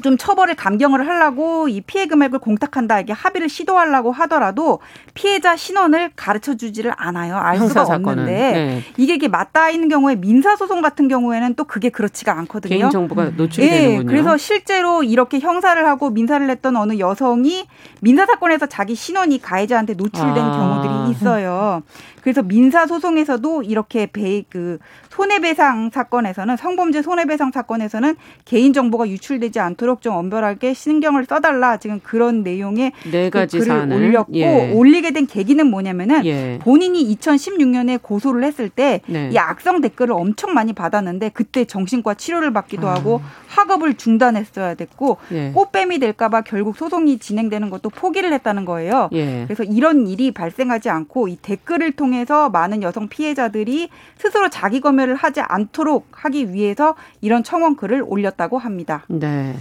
[0.04, 4.80] 좀 처벌을 감경을 하려고 이 피해 금액을 공탁한다 이게 합의를 시도하려고 하더라도
[5.16, 7.36] 피해자 신원을 가르쳐 주지를 않아요.
[7.36, 8.84] 알 수가 없는데 네.
[8.98, 12.78] 이게 이게 맞닿아 있는 경우에 민사 소송 같은 경우에는 또 그게 그렇지가 않거든요.
[12.78, 13.80] 개인 정보가 노출이 네.
[13.80, 14.08] 되는군요.
[14.08, 17.66] 그래서 실제로 이렇게 형사를 하고 민사를 냈던 어느 여성이
[18.00, 20.52] 민사 사건에서 자기 신원이 가해자한테 노출된 아.
[20.52, 21.82] 경우들이 있어요.
[22.28, 30.02] 그래서 민사 소송에서도 이렇게 배, 그 손해배상 사건에서는 성범죄 손해배상 사건에서는 개인 정보가 유출되지 않도록
[30.02, 33.96] 좀 엄별하게 신경을 써달라 지금 그런 내용의 네 가지 그 글을 사안을.
[33.96, 34.74] 올렸고 예.
[34.74, 36.60] 올리게 된 계기는 뭐냐면은 예.
[36.62, 39.32] 본인이 2016년에 고소를 했을 때이 네.
[39.38, 42.96] 악성 댓글을 엄청 많이 받았는데 그때 정신과 치료를 받기도 아.
[42.96, 45.52] 하고 학업을 중단했어야 됐고 예.
[45.54, 49.10] 꽃뱀이 될까봐 결국 소송이 진행되는 것도 포기를 했다는 거예요.
[49.14, 49.46] 예.
[49.48, 55.16] 그래서 이런 일이 발생하지 않고 이 댓글을 통해 서 많은 여성 피해자들이 스스로 자기 검열을
[55.16, 59.04] 하지 않도록 하기 위해서 이런 청원 글을 올렸다고 합니다.
[59.08, 59.56] 네.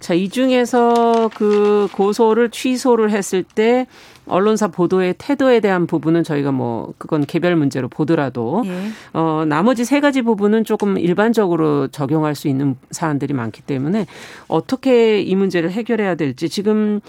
[0.00, 3.86] 자, 이 중에서 그 고소를 취소를 했을 때
[4.26, 8.88] 언론사 보도의 태도에 대한 부분은 저희가 뭐 그건 개별 문제로 보더라도 예.
[9.12, 14.06] 어 나머지 세 가지 부분은 조금 일반적으로 적용할 수 있는 사안들이 많기 때문에
[14.46, 17.00] 어떻게 이 문제를 해결해야 될지 지금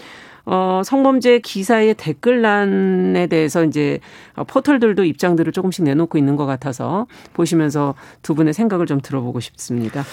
[0.46, 3.98] 어, 성범죄 기사의 댓글란에 대해서 이제
[4.46, 10.04] 포털들도 입장들을 조금씩 내놓고 있는 것 같아서 보시면서 두 분의 생각을 좀 들어보고 싶습니다.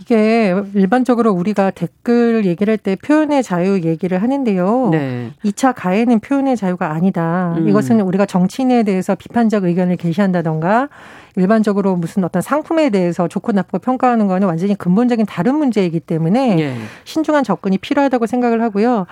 [0.00, 4.88] 이게 일반적으로 우리가 댓글 얘기를 할 때 표현의 자유 얘기를 하는데요.
[4.90, 5.30] 네.
[5.44, 7.54] 2차 가해는 표현의 자유가 아니다.
[7.58, 7.68] 음.
[7.68, 10.88] 이것은 우리가 정치인에 대해서 비판적 의견을 게시한다던가
[11.36, 16.76] 일반적으로 무슨 어떤 상품에 대해서 좋고 나쁘고 평가하는 거는 완전히 근본적인 다른 문제이기 때문에 예.
[17.04, 19.06] 신중한 접근이 필요하다고 생각을 하고요.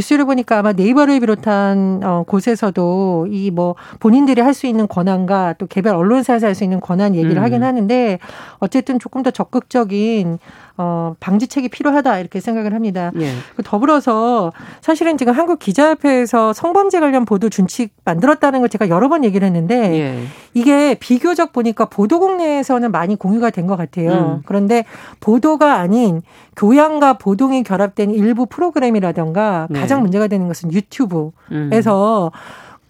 [0.00, 5.66] 뉴스를 보니까 아마 네이버를 비롯한 어, 곳에서도 이 뭐 본인들이 할 수 있는 권한과 또
[5.66, 7.42] 개별 언론사에서 할 수 있는 권한 얘기를 음.
[7.42, 8.18] 하긴 하는데
[8.58, 10.38] 어쨌든 조금 더 적극적인
[10.76, 13.10] 어, 방지책이 필요하다 이렇게 생각을 합니다.
[13.20, 13.32] 예.
[13.54, 19.24] 그 더불어서 사실은 지금 한국 기자협회에서 성범죄 관련 보도 준칙 만들었다는 걸 제가 여러 번
[19.24, 20.22] 얘기를 했는데 예.
[20.54, 24.10] 이게 비교적 보니까 보도국 내에서는 많이 공유가 된 것 같아요.
[24.38, 24.42] 음.
[24.46, 24.84] 그런데
[25.20, 26.22] 보도가 아닌
[26.56, 29.80] 교양과 보동이 결합된 일부 프로그램이라던가 네.
[29.90, 30.72] 가장 문제가 되는 것은 음.
[30.72, 32.30] 유튜브에서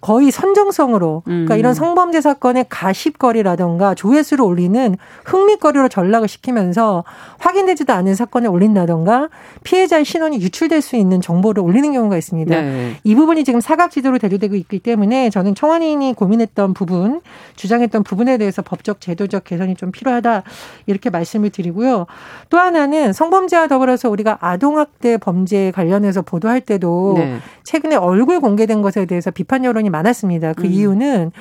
[0.00, 1.58] 거의 선정성으로 그러니까 음.
[1.58, 7.04] 이런 성범죄 사건의 가십거리라던가 조회수를 올리는 흥미거리로 전락을 시키면서
[7.38, 9.28] 확인되지도 않은 사건을 올린다던가
[9.62, 12.60] 피해자의 신원이 유출될 수 있는 정보를 올리는 경우가 있습니다.
[12.60, 12.96] 네.
[13.04, 17.20] 이 부분이 지금 사각지대로 대두되고 있기 때문에 저는 청원인이 고민했던 부분,
[17.56, 20.44] 주장했던 부분에 대해서 법적 제도적 개선이 좀 필요하다
[20.86, 22.06] 이렇게 말씀을 드리고요.
[22.48, 27.38] 또 하나는 성범죄와 더불어서 우리가 아동학대 범죄 관련해서 보도할 때도 네.
[27.64, 30.54] 최근에 얼굴 공개된 것에 대해서 비판 여론이 많았습니다.
[30.54, 30.70] 그 음.
[30.70, 31.32] 이유는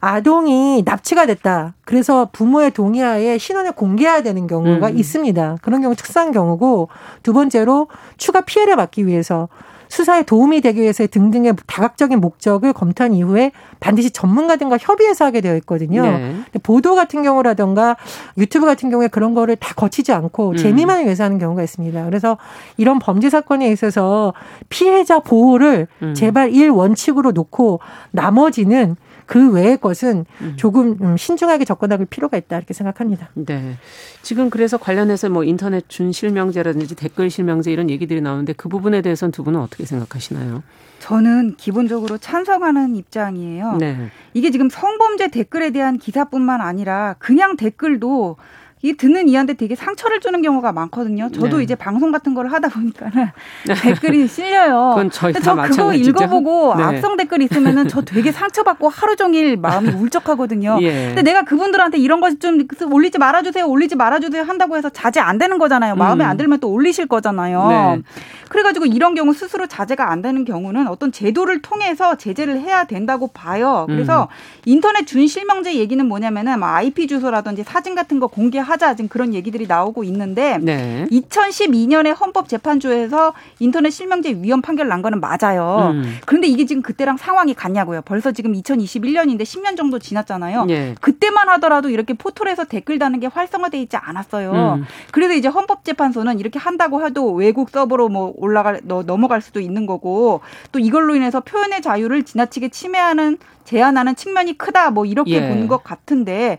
[0.00, 1.74] 아동이 납치가 됐다.
[1.84, 4.98] 그래서 부모의 동의하에 신원을 공개해야 되는 경우가 음.
[4.98, 5.58] 있습니다.
[5.62, 6.88] 그런 경우 특수한 경우고
[7.22, 9.48] 두 번째로 추가 피해를 막기 위해서
[9.92, 16.00] 수사에 도움이 되기 위해서 등등의 다각적인 목적을 검토한 이후에 반드시 전문가들과 협의해서 하게 되어 있거든요.
[16.00, 16.34] 네.
[16.62, 17.98] 보도 같은 경우라던가
[18.38, 20.56] 유튜브 같은 경우에 그런 거를 다 거치지 않고 음.
[20.56, 22.06] 재미만 위해서 하는 경우가 있습니다.
[22.06, 22.38] 그래서
[22.78, 24.32] 이런 범죄 사건에 있어서
[24.70, 26.14] 피해자 보호를 음.
[26.14, 27.80] 제발 일 원칙으로 놓고
[28.12, 30.54] 나머지는 그 외의 것은 음.
[30.56, 33.28] 조금 음, 신중하게 접근할 필요가 있다 이렇게 생각합니다.
[33.34, 33.76] 네.
[34.22, 39.32] 지금 그래서 관련해서 뭐 인터넷 준 실명제라든지 댓글 실명제 이런 얘기들이 나오는데 그 부분에 대해서는
[39.32, 40.62] 두 분은 어떻게 생각하시나요?
[41.00, 43.76] 저는 기본적으로 찬성하는 입장이에요.
[43.78, 44.10] 네.
[44.34, 48.36] 이게 지금 성범죄 댓글에 대한 기사뿐만 아니라 그냥 댓글도
[48.82, 51.30] 이 듣는 이한테 되게 상처를 주는 경우가 많거든요.
[51.32, 51.62] 저도 네.
[51.62, 53.28] 이제 방송 같은 걸 하다 보니까는
[53.82, 54.90] 댓글이 실려요.
[54.96, 55.94] 그건 저희 근데 다저 그거.
[55.94, 56.82] 읽어보고 네.
[56.82, 60.78] 악성 댓글 있으면은 저 되게 상처받고 하루 종일 마음이 울적하거든요.
[60.82, 61.06] 예.
[61.08, 65.58] 근데 내가 그분들한테 이런 것 좀 올리지 말아주세요, 올리지 말아주세요 한다고 해서 자제 안 되는
[65.58, 65.94] 거잖아요.
[65.94, 66.30] 마음에 음.
[66.30, 67.68] 안 들면 또 올리실 거잖아요.
[67.68, 68.02] 네.
[68.48, 73.86] 그래가지고 이런 경우 스스로 자제가 안 되는 경우는 어떤 제도를 통해서 제재를 해야 된다고 봐요.
[73.88, 74.26] 그래서 음.
[74.66, 79.66] 인터넷 준실명제 얘기는 뭐냐면은 뭐 IP 주소라든지 사진 같은 거 공개하 자 지금 그런 얘기들이
[79.66, 81.06] 나오고 있는데 네.
[81.10, 85.90] 2012년에 헌법재판소에서 인터넷 실명제 위헌 판결 난 거는 맞아요.
[85.94, 86.18] 음.
[86.26, 88.02] 그런데 이게 지금 그때랑 상황이 같냐고요.
[88.02, 90.66] 벌써 지금 2021년인데 10년 정도 지났잖아요.
[90.70, 90.94] 예.
[91.00, 94.52] 그때만 하더라도 이렇게 포털에서 댓글 다는 게 활성화돼 있지 않았어요.
[94.78, 94.84] 음.
[95.10, 100.40] 그래서 이제 헌법재판소는 이렇게 한다고 해도 외국 서버로 뭐 올라갈 너- 넘어갈 수도 있는 거고
[100.72, 105.48] 또 이걸로 인해서 표현의 자유를 지나치게 침해하는 제한하는 측면이 크다 뭐 이렇게 예.
[105.48, 106.58] 보는 것 같은데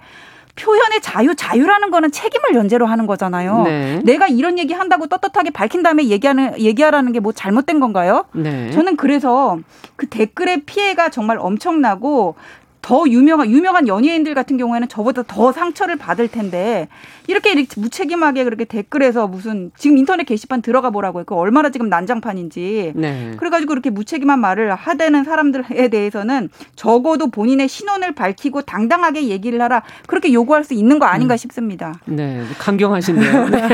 [0.55, 3.63] 표현의 자유 자유라는 거는 책임을 연재로 하는 거잖아요.
[3.63, 4.01] 네.
[4.03, 8.25] 내가 이런 얘기 한다고 떳떳하게 밝힌 다음에 얘기하는 얘기하라는 게 뭐 잘못된 건가요?
[8.33, 8.69] 네.
[8.71, 9.57] 저는 그래서
[9.95, 12.35] 그 댓글의 피해가 정말 엄청나고
[12.83, 16.89] 더 유명한 유명한 연예인들 같은 경우에는 저보다 더 상처를 받을 텐데
[17.27, 22.91] 이렇게, 이렇게 무책임하게 그렇게 댓글에서 무슨 지금 인터넷 게시판 들어가 보라고 했고 얼마나 지금 난장판인지
[22.95, 23.31] 네.
[23.37, 30.33] 그래가지고 그렇게 무책임한 말을 하대는 사람들에 대해서는 적어도 본인의 신원을 밝히고 당당하게 얘기를 하라 그렇게
[30.33, 31.37] 요구할 수 있는 거 아닌가 음.
[31.37, 31.93] 싶습니다.
[32.03, 33.47] 네, 강경하신데요.
[33.49, 33.67] 네.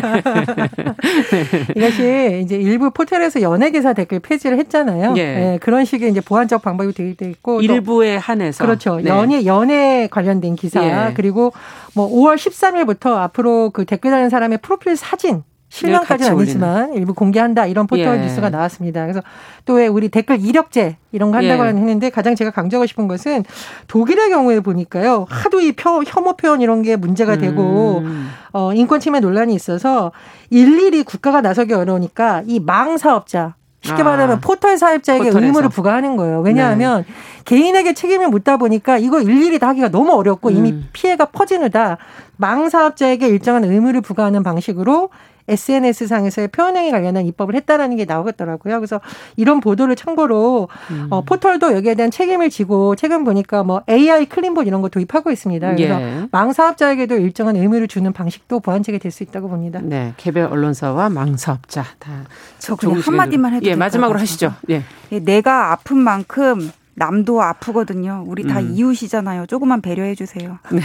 [1.75, 5.15] 이것이 이제 일부 포털에서 연예 기사 댓글 폐지를 했잖아요.
[5.17, 5.23] 예.
[5.23, 8.98] 네, 그런 식의 이제 보완적 방법이 되어 있고 일부에 한해서 그렇죠.
[9.03, 9.09] 네.
[9.09, 11.13] 연예 연예 관련된 기사 예.
[11.13, 11.51] 그리고
[11.95, 17.85] 뭐 5월 13일부터 앞으로 그 댓글 다는 사람의 프로필 사진 실명까지는 아니지만 일부 공개한다 이런
[17.85, 18.21] 포털 예.
[18.21, 19.03] 뉴스가 나왔습니다.
[19.03, 19.21] 그래서
[19.65, 21.67] 또 왜 우리 댓글 이력제 이런 거 한다고 예.
[21.67, 23.43] 했는데 가장 제가 강조하고 싶은 것은
[23.87, 28.31] 독일의 경우에 보니까요 하도 이 표, 혐오 표현 이런 게 문제가 되고 음.
[28.51, 30.11] 어, 인권 침해 논란이 있어서
[30.49, 34.05] 일일이 국가가 나서기 어려우니까 이 망 사업자 쉽게 아.
[34.05, 35.45] 말하면 포털 사업자에게 포털에서.
[35.45, 36.41] 의무를 부과하는 거예요.
[36.41, 37.13] 왜냐하면 네.
[37.45, 40.89] 개인에게 책임을 묻다 보니까 이거 일일이 다 하기가 너무 어렵고 이미 음.
[40.91, 41.97] 피해가 퍼지느다
[42.35, 45.09] 망 사업자에게 일정한 의무를 부과하는 방식으로
[45.49, 48.77] SNS 상에서의 표현행위 관련한 입법을 했다라는 게 나오겠더라고요.
[48.79, 49.01] 그래서
[49.35, 51.07] 이런 보도를 참고로 음.
[51.09, 55.75] 어, 포털도 여기에 대한 책임을 지고 최근 보니까 뭐 AI 클린봇 이런 거 도입하고 있습니다.
[55.75, 56.27] 그래서 예.
[56.31, 59.79] 망 사업자에게도 일정한 의무를 주는 방식도 보완책이 될 수 있다고 봅니다.
[59.81, 62.11] 네, 개별 언론사와 망 사업자 다.
[62.59, 64.53] 저 그냥 한 마디만 해도 예, 마지막으로 하시죠.
[64.69, 64.83] 예.
[65.11, 65.19] 예.
[65.19, 68.23] 내가 아픈 만큼 남도 아프거든요.
[68.27, 68.73] 우리 다 음.
[68.75, 69.45] 이웃이잖아요.
[69.47, 70.59] 조금만 배려해 주세요.
[70.71, 70.81] 네.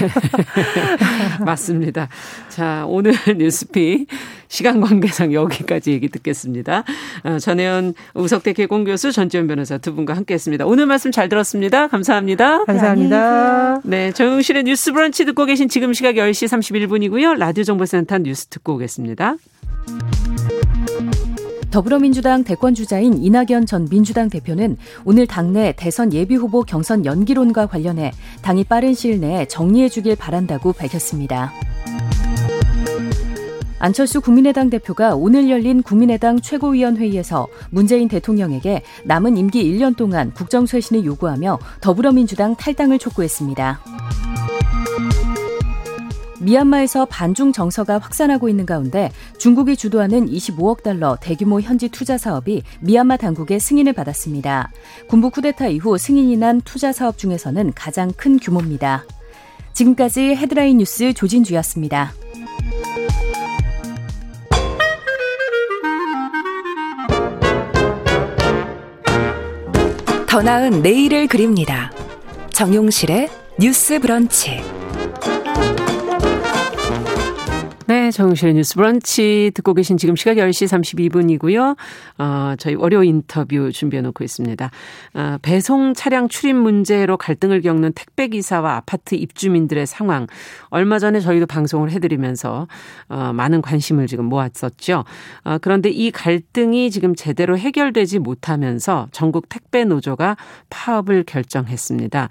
[1.45, 2.09] 맞습니다.
[2.49, 4.07] 자, 오늘 뉴스피
[4.49, 6.85] 시간 관계상 여기까지 얘기 듣겠습니다.
[7.25, 10.65] 어, 전혜연 우석대 개공 교수 전지현 변호사 두 분과 함께 했습니다.
[10.65, 11.89] 오늘 말씀 잘 들었습니다.
[11.89, 12.65] 감사합니다.
[12.65, 13.81] 감사합니다.
[13.83, 17.37] 네, 정용실의 뉴스 브런치 듣고 계신 지금 시각 10시 31분이고요.
[17.37, 19.37] 라디오 정보센터 뉴스 듣고 오겠습니다.
[21.75, 28.13] 더불어민주당 대권 주자인 이낙연 전 민주당 대표는 오늘 당내 대선 예비 후보 경선 연기론과 관련해
[28.43, 31.53] 당이 빠른 시일 내에 정리해 주길 바란다고 밝혔습니다.
[33.81, 41.59] 안철수 국민의당 대표가 오늘 열린 국민의당 최고위원회의에서 문재인 대통령에게 남은 임기 1년 동안 국정쇄신을 요구하며
[41.81, 43.81] 더불어민주당 탈당을 촉구했습니다.
[46.45, 53.17] 미얀마에서 반중 정서가 확산하고 있는 가운데 중국이 주도하는 25억 달러 대규모 현지 투자 사업이 미얀마
[53.17, 54.71] 당국의 승인을 받았습니다.
[55.09, 59.05] 군부 쿠데타 이후 승인이 난 투자 사업 중에서는 가장 큰 규모입니다.
[59.73, 62.13] 지금까지 헤드라인 뉴스 조진주였습니다.
[70.29, 71.93] 더 나은 내일을 그립니다.
[72.51, 73.29] 정용실의
[73.59, 74.74] 뉴스 브런치.
[78.05, 81.75] 네, 정실의 뉴스 브런치 듣고 계신 지금 시각 10시 32분이고요.
[82.19, 84.71] 어, 저희 월요 인터뷰 준비해 놓고 있습니다.
[85.15, 90.27] 어, 배송 차량 출입 문제로 갈등을 겪는 택배 기사와 아파트 입주민들의 상황.
[90.69, 92.69] 얼마 전에 저희도 방송을 해 드리면서
[93.09, 95.05] 어, 많은 관심을 지금 모았었죠.
[95.45, 100.37] 어, 그런데 이 갈등이 지금 제대로 해결되지 못하면서 전국 택배 노조가
[100.69, 102.29] 파업을 결정했습니다.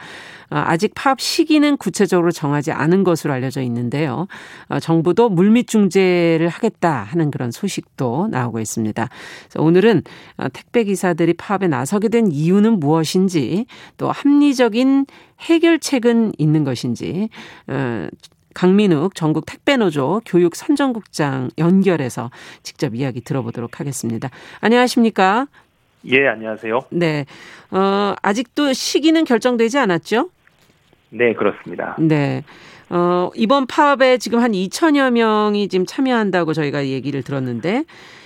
[0.52, 4.28] 어, 아직 파업 시기는 구체적으로 정하지 않은 것으로 알려져 있는데요.
[4.68, 9.10] 어, 정부도 물밑 중재를 하겠다 하는 그런 소식도 나오고 있습니다.
[9.58, 10.04] 오늘은
[10.38, 13.66] 어, 택배 기사들이 파업에 나서게 된 이유는 무엇인지
[13.98, 15.06] 또 합리적인
[15.42, 17.30] 해결책은 있는 것인지
[18.54, 22.30] 강민욱 전국 택배노조 교육 선정국장 연결해서
[22.62, 24.30] 직접 이야기 들어보도록 하겠습니다.
[24.62, 25.48] 안녕하십니까?
[26.06, 26.82] 예, 안녕하세요.
[26.92, 27.26] 네.
[27.72, 30.30] 어, 아직도 시기는 결정되지 않았죠?
[31.10, 31.96] 네, 그렇습니다.
[32.00, 32.44] 네.
[32.96, 37.86] 어, 이번 파업에 지금 한 2천여 명이 지금 참여한다고 저희가 얘기를 들었는데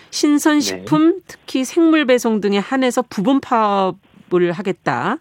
[0.10, 1.21] 신선식품 네.
[1.25, 5.19] 특히 생물 배송 등에 한해서 부분 파업을 하겠다.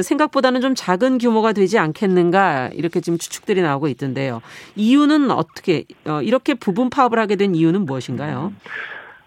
[0.00, 4.40] 생각보다는 좀 작은 규모가 되지 않겠는가 이렇게 지금 추측들이 나오고 있던데요.
[4.74, 8.52] 이유는 어떻게 어, 이렇게 부분 파업을 하게 된 이유는 무엇인가요?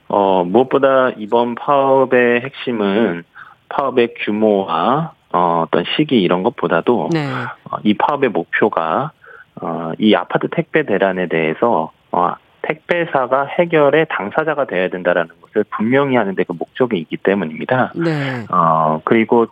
[0.10, 3.24] 어, 무엇보다 이번 파업의 핵심은
[3.70, 7.26] 파업의 규모와 어, 어떤 시기 이런 것보다도 네.
[7.26, 9.14] 어, 이 파업의 목표가
[9.62, 16.44] 어, 이 아파트 택배 대란에 대해서 어, 택배사가 해결의 당사자가 되어야 된다라는 것을 분명히 하는데
[16.44, 17.94] 그 목적이 있기 때문입니다.
[17.96, 18.46] 네.
[18.50, 19.48] 어, 그리고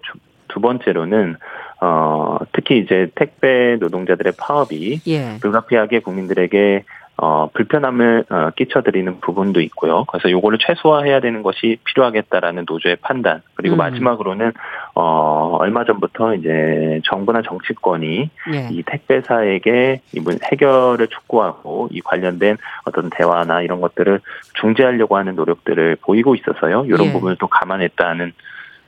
[0.48, 1.38] 두 번째로는
[1.82, 5.38] 어, 특히 이제 택배 노동자들의 파업이 예.
[5.42, 6.84] 불가피하게 국민들에게
[7.22, 10.06] 어, 불편함을 어, 끼쳐드리는 부분도 있고요.
[10.06, 13.42] 그래서 요거를 최소화해야 되는 것이 필요하겠다라는 노조의 판단.
[13.56, 13.78] 그리고 음.
[13.78, 14.54] 마지막으로는
[14.96, 18.68] 어, 얼마 전부터 이제 정부나 정치권이 예.
[18.72, 24.22] 이 택배사에게 이분 해결을 촉구하고 이 관련된 어떤 대화나 이런 것들을
[24.54, 26.86] 중재하려고 하는 노력들을 보이고 있어서요.
[26.86, 27.12] 이런 예.
[27.12, 28.32] 부분을 또 감안했다는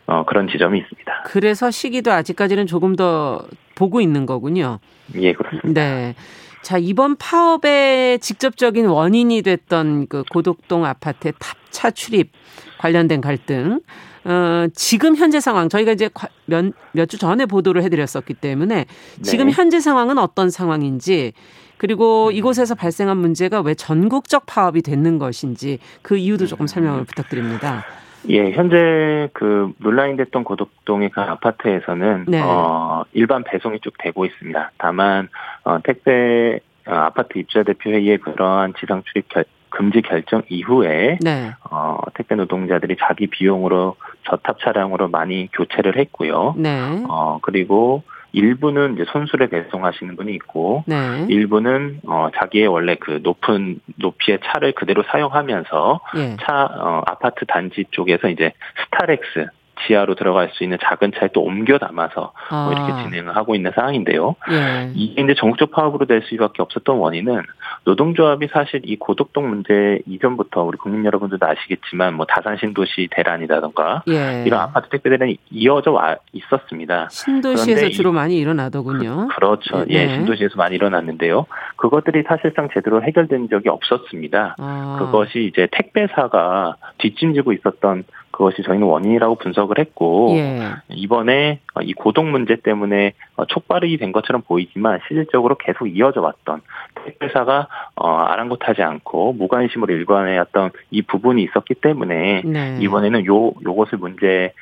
[0.08, 1.24] 어, 그런 지점이 있습니다.
[1.26, 4.80] 그래서 시기도 아직까지는 조금 더 보고 있는 거군요.
[5.16, 5.70] 예, 그렇습니다.
[5.74, 6.16] 네.
[6.62, 12.32] 자, 이번 파업의 직접적인 원인이 됐던 그 고덕동 아파트의 탑차 출입
[12.78, 13.82] 관련된 갈등.
[14.24, 16.10] 어, 지금 현재 상황, 저희가 이제
[16.46, 18.86] 몇, 몇주 전에 보도를 해드렸었기 때문에
[19.24, 19.54] 지금 네.
[19.54, 21.34] 현재 상황은 어떤 상황인지
[21.78, 22.34] 그리고 음.
[22.34, 27.84] 이곳에서 발생한 문제가 왜 전국적 파업이 됐는 것인지 그 이유도 조금 설명을 부탁드립니다.
[28.30, 32.42] 예, 현재 그 논란이 됐던 고덕동의 그 아파트에서는 네.
[32.42, 34.72] 어, 일반 배송이 쭉 되고 있습니다.
[34.78, 35.30] 다만
[35.64, 41.52] 어, 택배 어, 아파트 입주자 대표 회의의 그러한 지상 출입 결, 금지 결정 이후에 네.
[41.70, 46.56] 어, 택배 노동자들이 자기 비용으로 저탑 차량으로 많이 교체를 했고요.
[46.58, 47.04] 네.
[47.08, 51.26] 어, 그리고 일부는 이제 손수레 배송하시는 분이 있고 네.
[51.30, 56.38] 일부는 어 자기의 원래 그 높은 높이의 차를 그대로 사용하면서 예.
[56.42, 58.54] 차 어, 아파트 단지 쪽에서 이제
[58.86, 59.48] 스타렉스
[59.88, 62.66] 지하로 들어갈 수 있는 작은 차에 또 옮겨 담아서 아.
[62.66, 63.04] 뭐 이렇게 아.
[63.04, 64.36] 진행을 하고 있는 상황인데요.
[64.52, 64.92] 예.
[64.96, 67.42] 이게 이제 전국적 파업으로 될 수밖에 없었던 원인은
[67.84, 74.44] 노동조합이 사실 이 고덕동 문제 이전부터 우리 국민 여러분들도 아시겠지만 뭐 다산 신도시 대란이라던가 예.
[74.46, 77.08] 이런 아파트 택배 대란이 이어져 와 있었습니다.
[77.10, 79.30] 신도시에서 주로 많이 일어나더군요.
[79.34, 81.46] 그, 렇죠 예, 예, 신도시에서 많이 일어났는데요.
[81.76, 84.56] 그것들이 사실상 제대로 해결된 적이 없었습니다.
[84.60, 84.98] 아.
[85.00, 90.72] 그것이 이제 택배사가 뒷짐지고 있었던 그것이 저희는 원인이라고 분석을 했고 예.
[90.90, 93.14] 이번에 이 고동 문제 때문에
[93.48, 96.62] 촉발이 된 것처럼 보이지만 실질적으로 계속 이어져 왔던
[97.06, 102.78] 택배사가 어, 아랑곳하지 않고 무관심으로 일관해왔던 이 부분이 있었기 때문에 네.
[102.82, 104.54] 이번에는 요 요것을 문제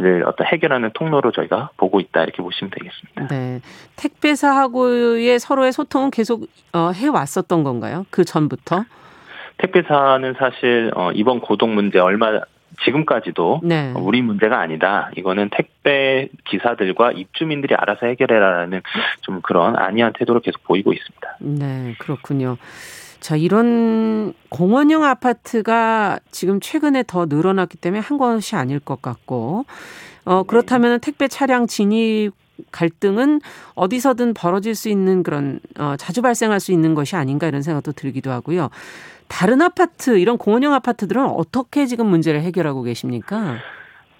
[0.00, 3.26] 를 어떤 해결하는 통로로 저희가 보고 있다 이렇게 보시면 되겠습니다.
[3.34, 3.60] 네,
[3.96, 8.06] 택배사하고의 서로의 소통은 계속 어, 해 왔었던 건가요?
[8.10, 8.84] 그 전부터?
[9.56, 12.40] 택배사는 사실 어, 이번 고동 문제 얼마
[12.84, 13.92] 지금까지도 네.
[13.96, 15.10] 우리 문제가 아니다.
[15.16, 18.82] 이거는 택배 기사들과 입주민들이 알아서 해결해라라는
[19.22, 21.36] 좀 그런 안이한 태도를 계속 보이고 있습니다.
[21.40, 22.56] 네, 그렇군요.
[23.20, 29.64] 자, 이런 공원형 아파트가 지금 최근에 더 늘어났기 때문에 한 것이 아닐 것 같고,
[30.24, 32.32] 어, 그렇다면 택배 차량 진입
[32.72, 33.40] 갈등은
[33.74, 38.30] 어디서든 벌어질 수 있는 그런, 어, 자주 발생할 수 있는 것이 아닌가 이런 생각도 들기도
[38.30, 38.70] 하고요.
[39.28, 43.56] 다른 아파트 이런 공원형 아파트들은 어떻게 지금 문제를 해결하고 계십니까?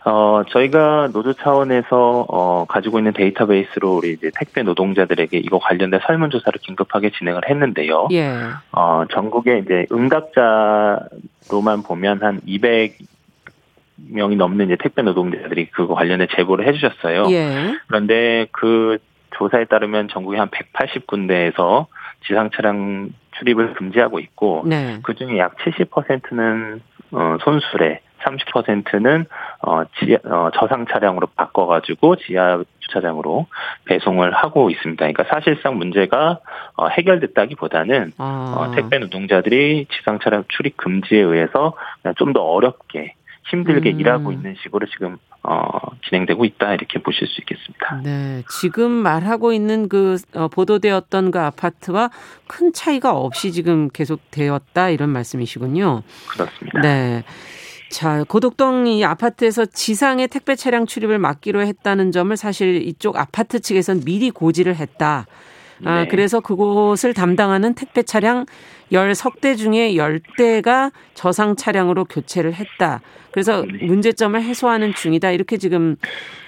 [0.04, 6.60] 어, 저희가 노조 차원에서, 어, 가지고 있는 데이터베이스로 우리 이제 택배 노동자들에게 이거 관련된 설문조사를
[6.60, 8.08] 긴급하게 진행을 했는데요.
[8.12, 8.32] 예.
[8.72, 12.96] 어, 전국에 이제 응답자로만 보면 한 200
[13.96, 17.26] 명이 넘는 이제 택배 노동자들이 그거 관련해 제보를 해주셨어요.
[17.30, 17.74] 예.
[17.88, 18.98] 그런데 그
[19.36, 21.86] 조사에 따르면 전국에 한 180군데에서
[22.26, 24.98] 지상 차량 출입을 금지하고 있고 네.
[25.02, 26.80] 그중에 약 70%는
[27.12, 29.24] 어, 손수레, 30%는
[29.62, 33.46] 어, 지, 어, 저상 차량으로 바꿔가지고 지하 주차장으로
[33.86, 34.98] 배송을 하고 있습니다.
[34.98, 36.40] 그러니까 사실상 문제가
[36.76, 38.54] 어, 해결됐다기보다는 아.
[38.56, 41.74] 어, 택배 노동자들이 지상 차량 출입 금지에 의해서
[42.16, 43.14] 좀 더 어렵게
[43.50, 44.00] 힘들게 음.
[44.00, 45.68] 일하고 있는 식으로 지금 어,
[46.08, 48.00] 진행되고 있다 이렇게 보실 수 있겠습니다.
[48.02, 52.10] 네, 지금 말하고 있는 그 어, 보도되었던 그 아파트와
[52.46, 56.02] 큰 차이가 없이 지금 계속 되었다 이런 말씀이시군요.
[56.28, 56.80] 그렇습니다.
[56.80, 57.24] 네.
[57.90, 64.04] 자, 고덕동 이 아파트에서 지상의 택배 차량 출입을 막기로 했다는 점을 사실 이쪽 아파트 측에서는
[64.04, 65.26] 미리 고지를 했다.
[65.84, 66.08] 아, 네.
[66.08, 68.46] 그래서 그곳을 담당하는 택배 차량
[68.92, 73.00] 10석 중에 10대가 저상 차량으로 교체를 했다.
[73.30, 73.86] 그래서 네.
[73.86, 75.30] 문제점을 해소하는 중이다.
[75.30, 75.96] 이렇게 지금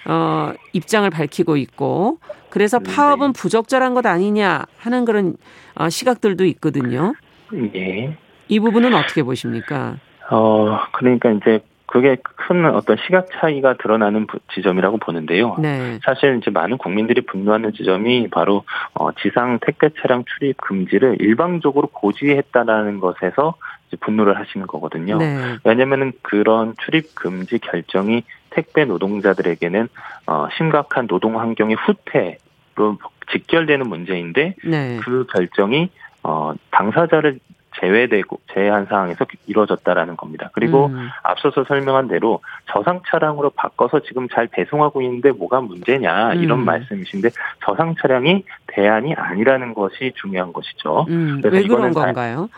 [0.06, 2.92] 어 입장을 밝히고 있고 그래서 네.
[2.92, 5.36] 파업은 부적절한 것 아니냐 하는 그런
[5.74, 7.14] 어 시각들도 있거든요.
[7.52, 8.16] 네.
[8.48, 9.96] 이 부분은 어떻게 보십니까?
[10.30, 15.56] 어, 그러니까 이제 그게 큰 어떤 시각 차이가 드러나는 지점이라고 보는데요.
[15.58, 15.98] 네.
[16.04, 18.62] 사실 이제 많은 국민들이 분노하는 지점이 바로
[18.94, 23.54] 어, 지상 택배 차량 출입 금지를 일방적으로 고지했다라는 것에서
[23.88, 25.18] 이제 분노를 하시는 거거든요.
[25.18, 25.56] 네.
[25.64, 29.88] 왜냐하면 그런 출입 금지 결정이 택배 노동자들에게는
[30.28, 32.98] 어, 심각한 노동 환경의 후퇴로
[33.32, 35.00] 직결되는 문제인데 네.
[35.02, 35.90] 그 결정이
[36.22, 37.40] 어, 당사자를
[37.80, 40.50] 제외되고 제외한 상황에서 이루어졌다라는 겁니다.
[40.52, 41.08] 그리고 음.
[41.22, 46.64] 앞서서 설명한 대로 저상 차량으로 바꿔서 지금 잘 배송하고 있는데 뭐가 문제냐 이런 음.
[46.64, 47.30] 말씀이신데
[47.64, 51.06] 저상 차량이 대안이 아니라는 것이 중요한 것이죠.
[51.08, 51.40] 음.
[51.42, 52.48] 그래서 왜 그런 건가요?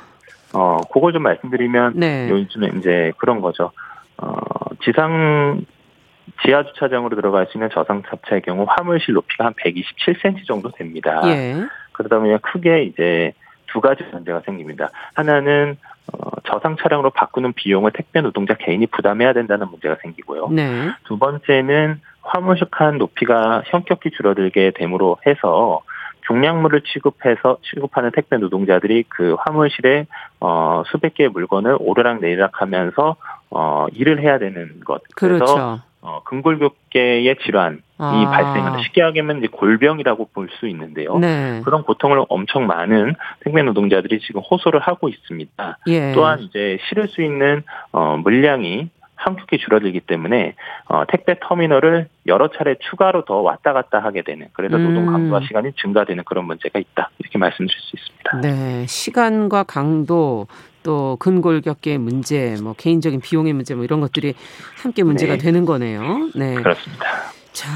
[0.54, 2.28] 어, 그걸 좀 말씀드리면 네.
[2.28, 3.72] 요즘에 이제 그런 거죠.
[4.18, 4.36] 어,
[4.84, 5.64] 지상
[6.44, 11.20] 지하 주차장으로 들어갈 수 있는 저상 차차의 경우 화물실 높이가 한 127cm 정도 됩니다.
[11.26, 11.56] 예.
[11.92, 13.32] 그러다 보니 크게 이제
[13.72, 14.90] 두 가지 문제가 생깁니다.
[15.14, 15.76] 하나는
[16.12, 20.48] 어, 저상 차량으로 바꾸는 비용을 택배 노동자 개인이 부담해야 된다는 문제가 생기고요.
[20.50, 20.90] 네.
[21.04, 25.80] 두 번째는 화물식한 높이가 현격히 줄어들게 됨으로 해서
[26.26, 30.06] 중량물을 취급해서 취급하는 택배 노동자들이 그 화물실에
[30.40, 33.16] 어 수백 개의 물건을 오르락 내리락 하면서
[33.50, 35.02] 어 일을 해야 되는 것.
[35.16, 35.80] 그래서 그렇죠.
[36.02, 38.30] 어, 근골격계의 질환이 아.
[38.30, 38.80] 발생한다.
[38.82, 41.16] 쉽게 하면 이제 골병이라고 볼 수 있는데요.
[41.18, 41.62] 네.
[41.64, 45.78] 그런 고통을 엄청 많은 택배 노동자들이 지금 호소를 하고 있습니다.
[45.86, 46.12] 예.
[46.12, 50.56] 또한 이제 실을 수 있는 어, 물량이 한국이 줄어들기 때문에
[50.88, 55.12] 어, 택배 터미널을 여러 차례 추가로 더 왔다 갔다 하게 되는 그래서 노동 음.
[55.12, 58.40] 강도와 시간이 증가되는 그런 문제가 있다 이렇게 말씀드릴 수 있습니다.
[58.40, 60.48] 네, 시간과 강도
[60.82, 64.34] 또 근골격계의 문제, 뭐 개인적인 비용의 문제, 뭐 이런 것들이
[64.76, 65.38] 함께 문제가 네.
[65.38, 66.30] 되는 거네요.
[66.34, 67.04] 네, 그렇습니다.
[67.52, 67.68] 자,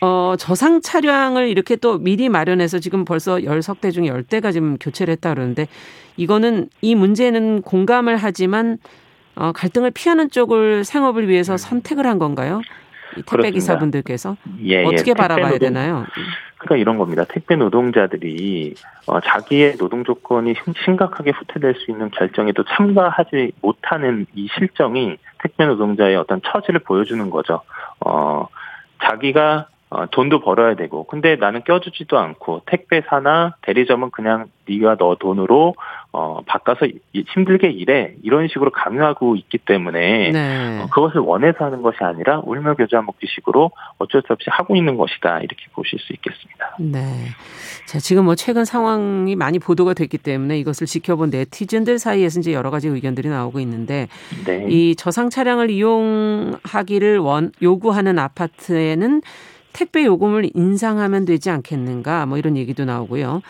[0.00, 4.78] 어, 저상 차량을 이렇게 또 미리 마련해서 지금 벌써 열석 대 중에 열 대가 지금
[4.78, 5.68] 교체를 했다 그러는데
[6.16, 8.78] 이거는 이 문제는 공감을 하지만
[9.34, 11.56] 어, 갈등을 피하는 쪽을 생업을 위해서 음.
[11.58, 12.60] 선택을 한 건가요?
[13.16, 14.84] 이 택배 기사분들께서 예, 예.
[14.84, 16.06] 어떻게 바라봐야 노동, 되나요?
[16.60, 17.24] 그러니까 이런 겁니다.
[17.26, 18.74] 택배 노동자들이
[19.06, 20.54] 어, 자기의 노동 조건이
[20.84, 27.62] 심각하게 후퇴될 수 있는 결정에도 참가하지 못하는 이 실정이 택배 노동자의 어떤 처지를 보여주는 거죠.
[28.04, 28.46] 어,
[29.02, 35.74] 자기가 어, 돈도 벌어야 되고, 근데 나는 껴주지도 않고 택배사나 대리점은 그냥 네가 너 돈으로
[36.12, 40.80] 어, 바꿔서 힘들게 일해 이런 식으로 강요하고 있기 때문에 네.
[40.80, 45.38] 어, 그것을 원해서 하는 것이 아니라 울며 겨자 먹기식으로 어쩔 수 없이 하고 있는 것이다
[45.40, 46.76] 이렇게 보실 수 있겠습니다.
[46.78, 47.26] 네.
[47.86, 52.70] 자 지금 뭐 최근 상황이 많이 보도가 됐기 때문에 이것을 지켜본 네티즌들 사이에서 이제 여러
[52.70, 54.08] 가지 의견들이 나오고 있는데
[54.46, 54.66] 네.
[54.68, 59.22] 이 저상 차량을 이용하기를 원 요구하는 아파트에는
[59.72, 63.42] 택배 요금을 인상하면 되지 않겠는가 뭐 이런 얘기도 나오고요.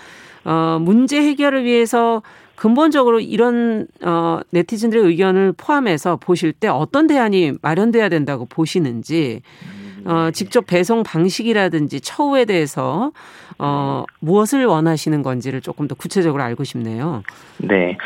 [0.45, 2.23] 어, 문제 해결을 위해서
[2.61, 9.41] 근본적으로 이런 어 네티즌들의 의견을 포함해서 보실 때 어떤 대안이 마련돼야 된다고 보시는지
[10.05, 13.13] 어 직접 배송 방식이라든지 처우에 대해서
[13.59, 17.23] 어 무엇을 원하시는 건지를 조금 더 구체적으로 알고 싶네요.
[17.57, 17.97] 네.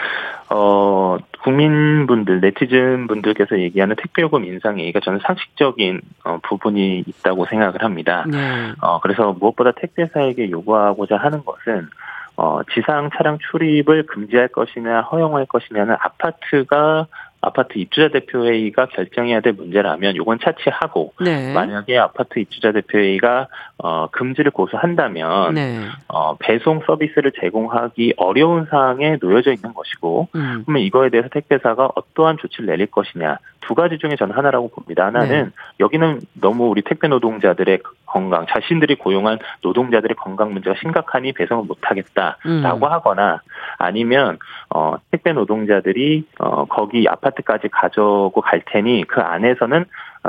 [0.50, 8.24] 어, 국민분들, 네티즌 분들께서 얘기하는 택배요금 인상 얘기가 저는 상식적인 어, 부분이 있다고 생각을 합니다.
[8.26, 8.72] 네.
[8.80, 11.88] 어, 그래서 무엇보다 택배사에게 요구하고자 하는 것은
[12.36, 17.06] 어, 지상 차량 출입을 금지할 것이냐 허용할 것이냐는 아파트가
[17.44, 21.52] 아파트 입주자 대표회의가 결정해야 될 문제라면 요건 차치하고 네.
[21.52, 25.80] 만약에 아파트 입주자 대표회의가 어, 금지를 고수한다면 네.
[26.08, 30.62] 어, 배송 서비스를 제공하기 어려운 상황에 놓여져 있는 것이고 음.
[30.64, 35.06] 그러면 이거에 대해서 택배사가 어떠한 조치를 내릴 것이냐 두 가지 중에 저는 하나라고 봅니다.
[35.06, 35.50] 하나는 네.
[35.80, 42.92] 여기는 너무 우리 택배 노동자들의 건강, 자신들이 고용한 노동자들의 건강 문제가 심각하니 배송을 못하겠다라고 음.
[42.92, 43.42] 하거나
[43.78, 44.38] 아니면
[44.70, 49.84] 어, 택배 노동자들이 어, 거기 아파트까지 가져고 갈 테니 그 안에서는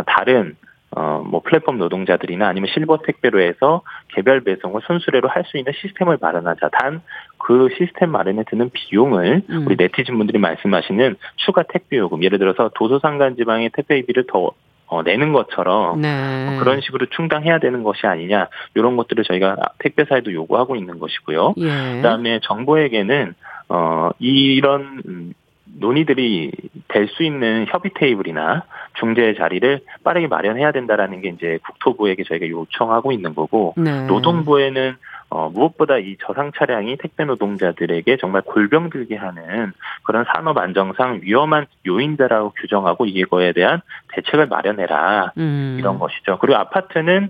[0.05, 0.55] 다른
[0.95, 3.81] 어, 뭐 플랫폼 노동자들이나 아니면 실버 택배로 해서
[4.15, 6.69] 개별 배송을 순수례로 할 수 있는 시스템을 마련하자.
[6.69, 7.01] 단
[7.45, 9.65] 그 시스템 마련에 드는 비용을 음.
[9.67, 14.51] 우리 네티즌 분들이 말씀하시는 추가 택배 요금, 예를 들어서 도서상간 지방의 택배비를 더
[14.87, 16.57] 어, 내는 것처럼 네.
[16.59, 21.53] 그런 식으로 충당해야 되는 것이 아니냐 이런 것들을 저희가 택배사에도 요구하고 있는 것이고요.
[21.57, 21.95] 예.
[21.97, 23.33] 그다음에 정부에게는
[23.69, 25.33] 어 이런
[25.79, 26.51] 논의들이
[26.87, 28.63] 될 수 있는 협의 테이블이나
[28.93, 34.05] 중재 자리를 빠르게 마련해야 된다라는 게 이제 국토부에게 저희가 요청하고 있는 거고 네.
[34.07, 34.95] 노동부에는
[35.29, 39.73] 어, 무엇보다 이 저상 차량이 택배 노동자들에게 정말 골병 들게 하는
[40.03, 43.81] 그런 산업 안정상 위험한 요인자라고 규정하고 이거에 대한
[44.13, 45.77] 대책을 마련해라 음.
[45.79, 46.37] 이런 것이죠.
[46.39, 47.29] 그리고 아파트는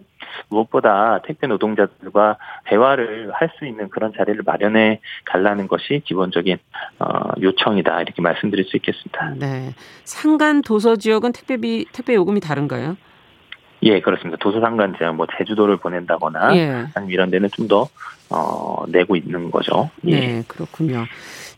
[0.49, 4.99] 무엇보다 택배 노동자들과 대화를 할 수 있는 그런 자리를 마련해
[5.31, 6.57] 달라는 것이 기본적인
[6.99, 9.35] 어, 요청이다 이렇게 말씀드릴 수 있겠습니다.
[9.37, 9.73] 네,
[10.03, 12.97] 상간 도서 지역은 택배비 택배 요금이 다른가요?
[13.83, 14.37] 예, 그렇습니다.
[14.41, 16.85] 도서상간 지역, 뭐 제주도를 보낸다거나 예.
[16.93, 17.89] 아니면 이런 데는 좀 더
[18.29, 19.89] 어, 내고 있는 거죠.
[20.05, 20.19] 예.
[20.19, 21.05] 네, 그렇군요.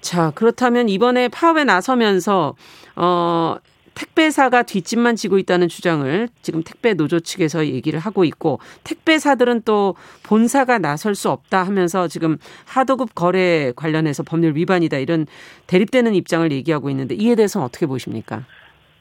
[0.01, 2.55] 자, 그렇다면 이번에 파업에 나서면서
[2.95, 3.55] 어
[3.93, 10.78] 택배사가 뒷짐만 지고 있다는 주장을 지금 택배 노조 측에서 얘기를 하고 있고 택배사들은 또 본사가
[10.78, 15.26] 나설 수 없다 하면서 지금 하도급 거래 관련해서 법률 위반이다 이런
[15.65, 18.45] 대립되는 입장을 얘기하고 있는데 이에 대해서는 어떻게 보십니까?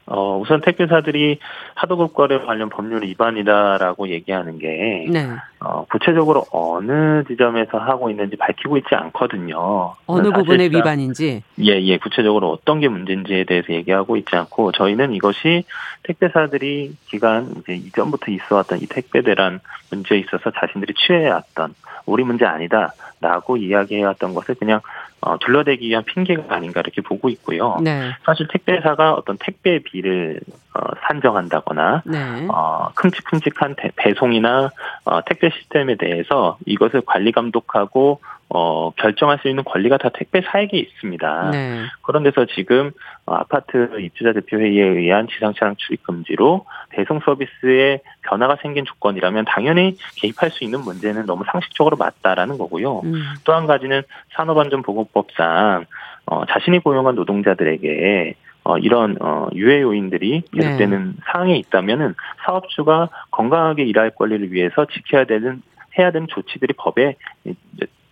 [0.07, 1.41] 어, 우선 택배사들이
[1.75, 5.29] 하도급 거래 관련 법률 위반이다라고 얘기하는 게, 네.
[5.59, 9.95] 어, 구체적으로 어느 지점에서 하고 있는지 밝히고 있지 않거든요.
[10.07, 11.43] 어느 부분의 위반인지?
[11.61, 11.99] 예, 예.
[11.99, 15.65] 구체적으로 어떤 게 문제인지에 대해서 얘기하고 있지 않고 저희는 이것이
[16.05, 19.59] 택배사들이 기간 이제 이전부터 있어 왔던 이 택배 대란
[19.91, 21.75] 문제에 있어서 자신들이 취해왔던
[22.07, 24.81] 우리 문제 아니다 라고 이야기해왔던 것을 그냥
[25.21, 27.79] 어, 둘러대기 위한 핑계가 아닌가 이렇게 보고 있고요.
[27.83, 28.13] 네.
[28.25, 30.41] 사실 택배사가 어떤 택배비를
[30.75, 32.47] 어, 산정한다거나 네.
[32.49, 34.71] 어, 큼직큼직한 대, 배송이나
[35.05, 41.51] 어, 택배 시스템에 대해서 이것을 관리 감독하고 어, 결정할 수 있는 권리가 다 택배사에게 있습니다.
[41.51, 41.83] 네.
[42.03, 42.93] 그런 데서 지금
[43.27, 49.47] 어, 아파트 입주자 대표 회의에 의한 지상 차량 출입 금지로 배송 서비스에 변화가 생긴 조건이라면
[49.47, 53.01] 당연히 개입할 수 있는 문제는 너무 상식적으로 맞다라는 거고요.
[53.01, 53.23] 음.
[53.45, 54.03] 또한 가지는
[54.37, 55.87] 산업안전보건 법상
[56.27, 58.35] 어, 자신이 고용한 노동자들에게
[58.65, 61.13] 어, 이런 어, 유해 요인들이 계속되는 네.
[61.25, 65.63] 사항에 있다면은 사업주가 건강하게 일할 권리를 위해서 지켜야 되는
[65.99, 67.15] 해야 되는 조치들이 법에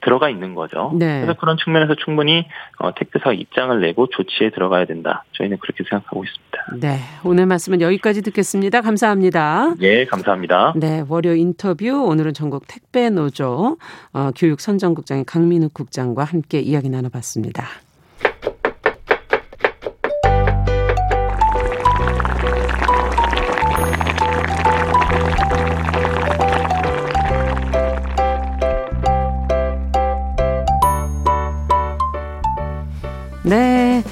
[0.05, 0.92] 들어가 있는 거죠.
[0.94, 1.22] 네.
[1.22, 2.46] 그래서 그런 측면에서 충분히
[2.78, 5.24] 어, 택배사 입장을 내고 조치에 들어가야 된다.
[5.32, 6.44] 저희는 그렇게 생각하고 있습니다.
[6.80, 8.80] 네, 오늘 말씀은 여기까지 듣겠습니다.
[8.80, 9.74] 감사합니다.
[9.78, 10.74] 네, 감사합니다.
[10.76, 13.76] 네, 월요 인터뷰 오늘은 전국 택배 노조
[14.12, 17.64] 어, 교육 선정국장의 강민욱 국장과 함께 이야기 나눠봤습니다.
[33.45, 34.03] 네.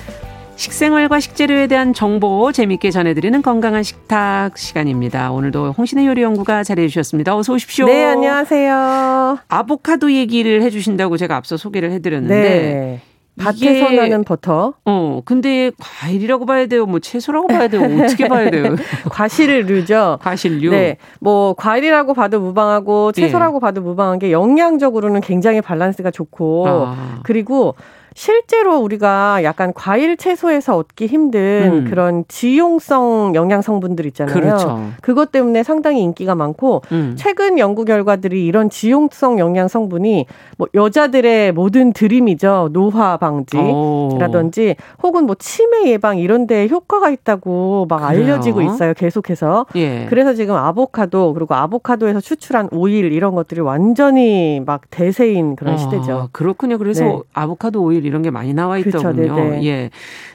[0.56, 5.32] 식생활과 식재료에 대한 정보 재미있게 전해드리는 건강한 식탁 시간입니다.
[5.32, 7.36] 오늘도 홍신의 요리 연구가 자리해 주셨습니다.
[7.36, 7.86] 어서 오십시오.
[7.86, 9.38] 네, 안녕하세요.
[9.48, 13.00] 아보카도 얘기를 해주신다고 제가 앞서 소개를 해드렸는데 네.
[13.38, 14.74] 밭에서 나는 버터.
[14.84, 16.84] 어, 근데 과일이라고 봐야 돼요.
[16.84, 18.04] 뭐 채소라고 봐야 돼요.
[18.04, 18.76] 어떻게 봐야 돼요?
[19.10, 20.18] 과실류죠.
[20.20, 20.70] 과실류.
[20.70, 20.98] 네.
[21.18, 23.60] 뭐 과일이라고 봐도 무방하고 채소라고 예.
[23.60, 27.20] 봐도 무방한 게 영양적으로는 굉장히 밸런스가 좋고 아.
[27.22, 27.74] 그리고
[28.14, 31.90] 실제로 우리가 약간 과일 채소에서 얻기 힘든 음.
[31.90, 34.34] 그런 지용성 영양 성분들 있잖아요.
[34.34, 34.90] 그렇죠.
[35.00, 37.14] 그것 때문에 상당히 인기가 많고 음.
[37.16, 40.26] 최근 연구 결과들이 이런 지용성 영양 성분이
[40.58, 42.70] 뭐 여자들의 모든 드림이죠.
[42.72, 48.24] 노화 방지라든지 혹은 뭐 치매 예방 이런 데 효과가 있다고 막 그래요?
[48.24, 48.94] 알려지고 있어요.
[48.94, 49.66] 계속해서.
[49.76, 50.06] 예.
[50.08, 56.28] 그래서 지금 아보카도 그리고 아보카도에서 추출한 오일 이런 것들이 완전히 막 대세인 그런 아, 시대죠.
[56.32, 56.78] 그렇군요.
[56.78, 57.18] 그래서 네.
[57.34, 58.78] 아보카도 오일 이런 게 많이 나와.
[58.78, 59.34] 있더군요.
[59.34, 59.64] 그렇죠.
[59.64, 59.90] 예.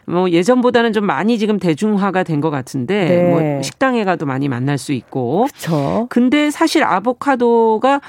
[0.05, 3.30] 뭐 예전보다는 좀 많이 지금 대중화가 된 것 같은데 네.
[3.32, 5.47] 뭐 식당에 가도 많이 만날 수 있고.
[5.47, 6.07] 그렇죠.
[6.09, 7.99] 근데 사실 아보카도가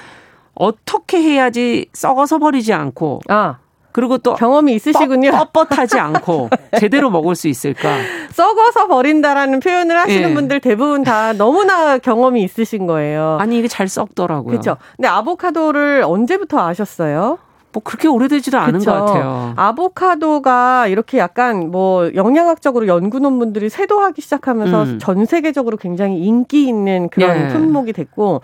[0.54, 3.58] 어떻게 해야지 썩어서 버리지 않고 아.
[3.90, 5.30] 그리고 또 경험이 있으시군요.
[5.32, 7.96] 뻣 뻣하지 않고 제대로 먹을 수 있을까?
[8.30, 10.34] 썩어서 버린다라는 표현을 하시는 예.
[10.34, 13.38] 분들 대부분 다 너무나 경험이 있으신 거예요.
[13.40, 14.50] 아니 이게 잘 썩더라고요.
[14.50, 14.76] 그렇죠.
[14.96, 17.38] 근데 아보카도를 언제부터 아셨어요?
[17.72, 18.90] 뭐 그렇게 오래되지도 않은 그쵸.
[18.90, 19.52] 것 같아요.
[19.56, 24.98] 아보카도가 이렇게 약간 뭐 영양학적으로 연구 논문들이 쇄도하기 시작하면서 음.
[24.98, 27.48] 전 세계적으로 굉장히 인기 있는 그런 예.
[27.48, 28.40] 품목이 됐고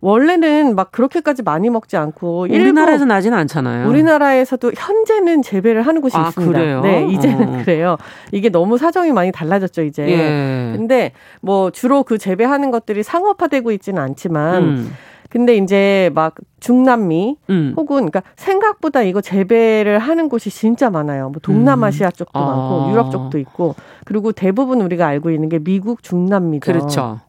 [0.00, 3.88] 원래는 막 그렇게까지 많이 먹지 않고 우리나라에서 나지는 않잖아요.
[3.88, 6.58] 우리나라에서도 현재는 재배를 하는 곳이 아, 있습니다.
[6.58, 6.80] 그래요?
[6.82, 7.62] 네, 이제는 어.
[7.64, 7.96] 그래요.
[8.30, 10.08] 이게 너무 사정이 많이 달라졌죠, 이제.
[10.08, 10.76] 예.
[10.76, 14.92] 근데 뭐 주로 그 재배하는 것들이 상업화되고 있지는 않지만 음.
[15.28, 17.74] 근데 이제 막 중남미 음.
[17.76, 21.30] 혹은 그러니까 생각보다 이거 재배를 하는 곳이 진짜 많아요.
[21.30, 22.12] 뭐 동남아시아 음.
[22.12, 22.44] 쪽도 음.
[22.44, 22.90] 많고 아.
[22.90, 23.74] 유럽 쪽도 있고
[24.04, 26.72] 그리고 대부분 우리가 알고 있는 게 미국 중남미죠.
[26.72, 27.20] 그렇죠.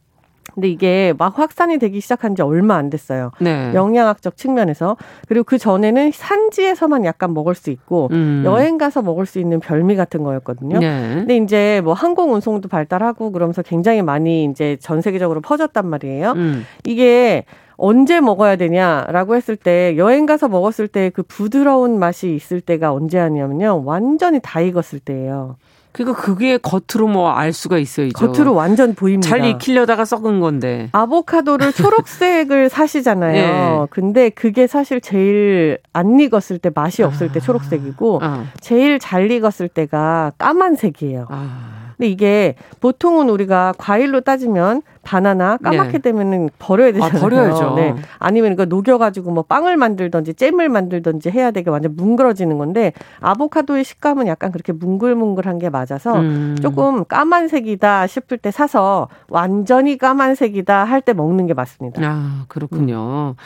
[0.53, 3.31] 근데 이게 막 확산이 되기 시작한 지 얼마 안 됐어요.
[3.39, 3.71] 네.
[3.73, 4.97] 영양학적 측면에서.
[5.27, 8.43] 그리고 그 전에는 산지에서만 약간 먹을 수 있고 음.
[8.45, 10.79] 여행 가서 먹을 수 있는 별미 같은 거였거든요.
[10.79, 11.11] 네.
[11.15, 16.31] 근데 이제 뭐 항공 운송도 발달하고 그러면서 굉장히 많이 이제 전 세계적으로 퍼졌단 말이에요.
[16.33, 16.65] 음.
[16.83, 17.45] 이게
[17.79, 23.17] 언제 먹어야 되냐라고 했을 때 여행 가서 먹었을 때 그 부드러운 맛이 있을 때가 언제
[23.17, 23.83] 하냐면요.
[23.85, 25.55] 완전히 다 익었을 때예요.
[25.91, 28.09] 그러니까 그게 겉으로 뭐 알 수가 있어요.
[28.13, 29.27] 겉으로 완전 보입니다.
[29.27, 30.89] 잘 익히려다가 썩은 건데.
[30.91, 33.81] 아보카도를 초록색을 사시잖아요.
[33.81, 33.87] 네.
[33.89, 37.41] 근데 그게 사실 제일 안 익었을 때 맛이 없을 때 아.
[37.43, 38.43] 초록색이고 아.
[38.59, 41.25] 제일 잘 익었을 때가 까만색이에요.
[41.29, 41.79] 아.
[41.97, 45.97] 근데 이게 보통은 우리가 과일로 따지면 바나나 까맣게 네.
[45.97, 47.17] 되면은 버려야 아, 되잖아요.
[47.17, 47.73] 아, 버려야죠.
[47.77, 47.95] 네.
[48.19, 54.27] 아니면 이거 녹여가지고 뭐 빵을 만들던지 잼을 만들던지 해야 되게 완전 뭉그러지는 건데 아보카도의 식감은
[54.27, 56.55] 약간 그렇게 뭉글뭉글한 게 맞아서 음.
[56.61, 62.01] 조금 까만색이다 싶을 때 사서 완전히 까만색이다 할 때 먹는 게 맞습니다.
[62.03, 63.35] 아 그렇군요.
[63.37, 63.43] 음.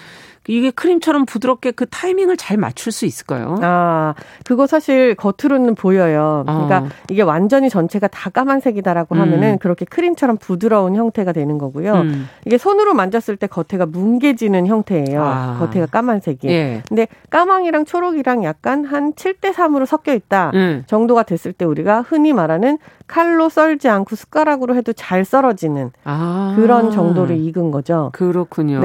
[0.47, 3.57] 이게 크림처럼 부드럽게 그 타이밍을 잘 맞출 수 있을까요?
[3.61, 4.13] 아,
[4.45, 6.43] 그거 사실 겉으로는 보여요.
[6.45, 6.89] 그러니까 어.
[7.09, 9.57] 이게 완전히 전체가 다 까만색이다라고 하면은 음.
[9.59, 11.93] 그렇게 크림처럼 부드러운 형태가 되는 거고요.
[11.93, 12.27] 음.
[12.45, 15.23] 이게 손으로 만졌을 때 겉에가 뭉개지는 형태예요.
[15.23, 15.57] 아.
[15.59, 16.47] 겉에가 까만색이.
[16.49, 16.83] 예.
[16.89, 20.83] 근데 까망이랑 초록이랑 약간 한 7대 3으로 섞여 있다 음.
[20.87, 22.77] 정도가 됐을 때 우리가 흔히 말하는
[23.07, 26.53] 칼로 썰지 않고 숟가락으로 해도 잘 썰어지는 아.
[26.55, 28.09] 그런 정도를 익은 거죠.
[28.13, 28.79] 그렇군요.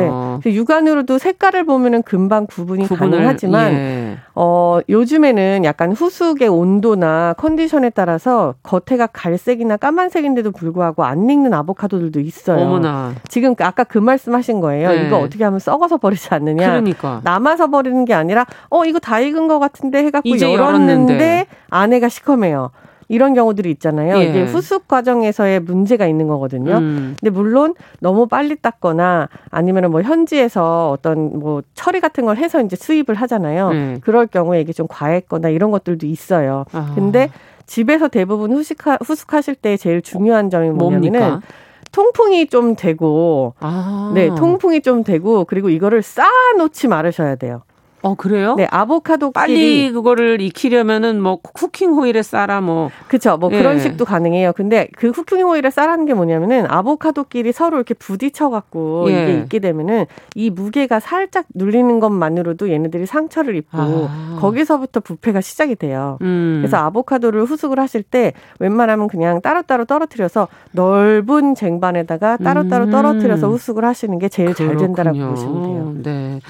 [0.45, 0.53] 네.
[0.53, 4.18] 육안으로도 색깔 을 보면은 금방 구분이 구분을, 가능하지만 예.
[4.34, 12.61] 어 요즘에는 약간 후숙의 온도나 컨디션에 따라서 겉에가 갈색이나 까만색인데도 불구하고 안 익는 아보카도들도 있어요.
[12.61, 13.14] 어머나.
[13.28, 14.90] 지금 아까 그 말씀하신 거예요.
[14.90, 15.07] 네.
[15.07, 16.68] 이거 어떻게 하면 썩어서 버리지 않느냐.
[16.68, 17.20] 그러니까.
[17.24, 22.70] 남아서 버리는 게 아니라 어 이거 다 익은 것 같은데 해갖고 열었는데 열었는데 안에가 시커매요.
[23.09, 24.19] 이런 경우들이 있잖아요.
[24.19, 24.25] 예.
[24.25, 26.77] 이게 후숙 과정에서의 문제가 있는 거거든요.
[26.77, 27.17] 음.
[27.19, 32.77] 근데 물론 너무 빨리 땄거나 아니면은 뭐 현지에서 어떤 뭐 처리 같은 걸 해서 이제
[32.77, 33.69] 수입을 하잖아요.
[33.71, 33.99] 음.
[34.03, 36.65] 그럴 경우에 이게 좀 과했거나 이런 것들도 있어요.
[36.73, 36.93] 아.
[36.95, 37.31] 근데
[37.67, 41.41] 집에서 대부분 후식하, 후숙하실 때 제일 중요한 점이 뭐냐면은 뭡니까?
[41.93, 44.13] 통풍이 좀 되고 아.
[44.15, 46.29] 네 통풍이 좀 되고 그리고 이거를 쌓아
[46.59, 47.63] 놓지 말으셔야 돼요.
[48.03, 48.55] 어 그래요?
[48.57, 53.59] 네 아보카도 빨리 그거를 익히려면은 뭐 쿠킹 호일에 쌀아 뭐 그렇죠 뭐 예.
[53.59, 54.53] 그런 식도 가능해요.
[54.53, 59.24] 근데 그 쿠킹 호일에 쌀하는 게 뭐냐면은 아보카도끼리 서로 이렇게 부딪혀 갖고 예.
[59.24, 64.38] 이게 익게 되면은 이 무게가 살짝 눌리는 것만으로도 얘네들이 상처를 입고 아.
[64.40, 66.18] 거기서부터 부패가 시작이 돼요.
[66.22, 66.59] 음.
[66.61, 72.90] 그래서 아보카도를 후숙을 하실 때 웬만하면 그냥 따로따로 떨어뜨려서 넓은 쟁반에다가 따로따로 음.
[72.90, 74.78] 떨어뜨려서 후숙을 하시는 게 제일 그렇군요.
[74.78, 75.94] 잘 된다라고 보시면 돼요.
[76.05, 76.40] 네.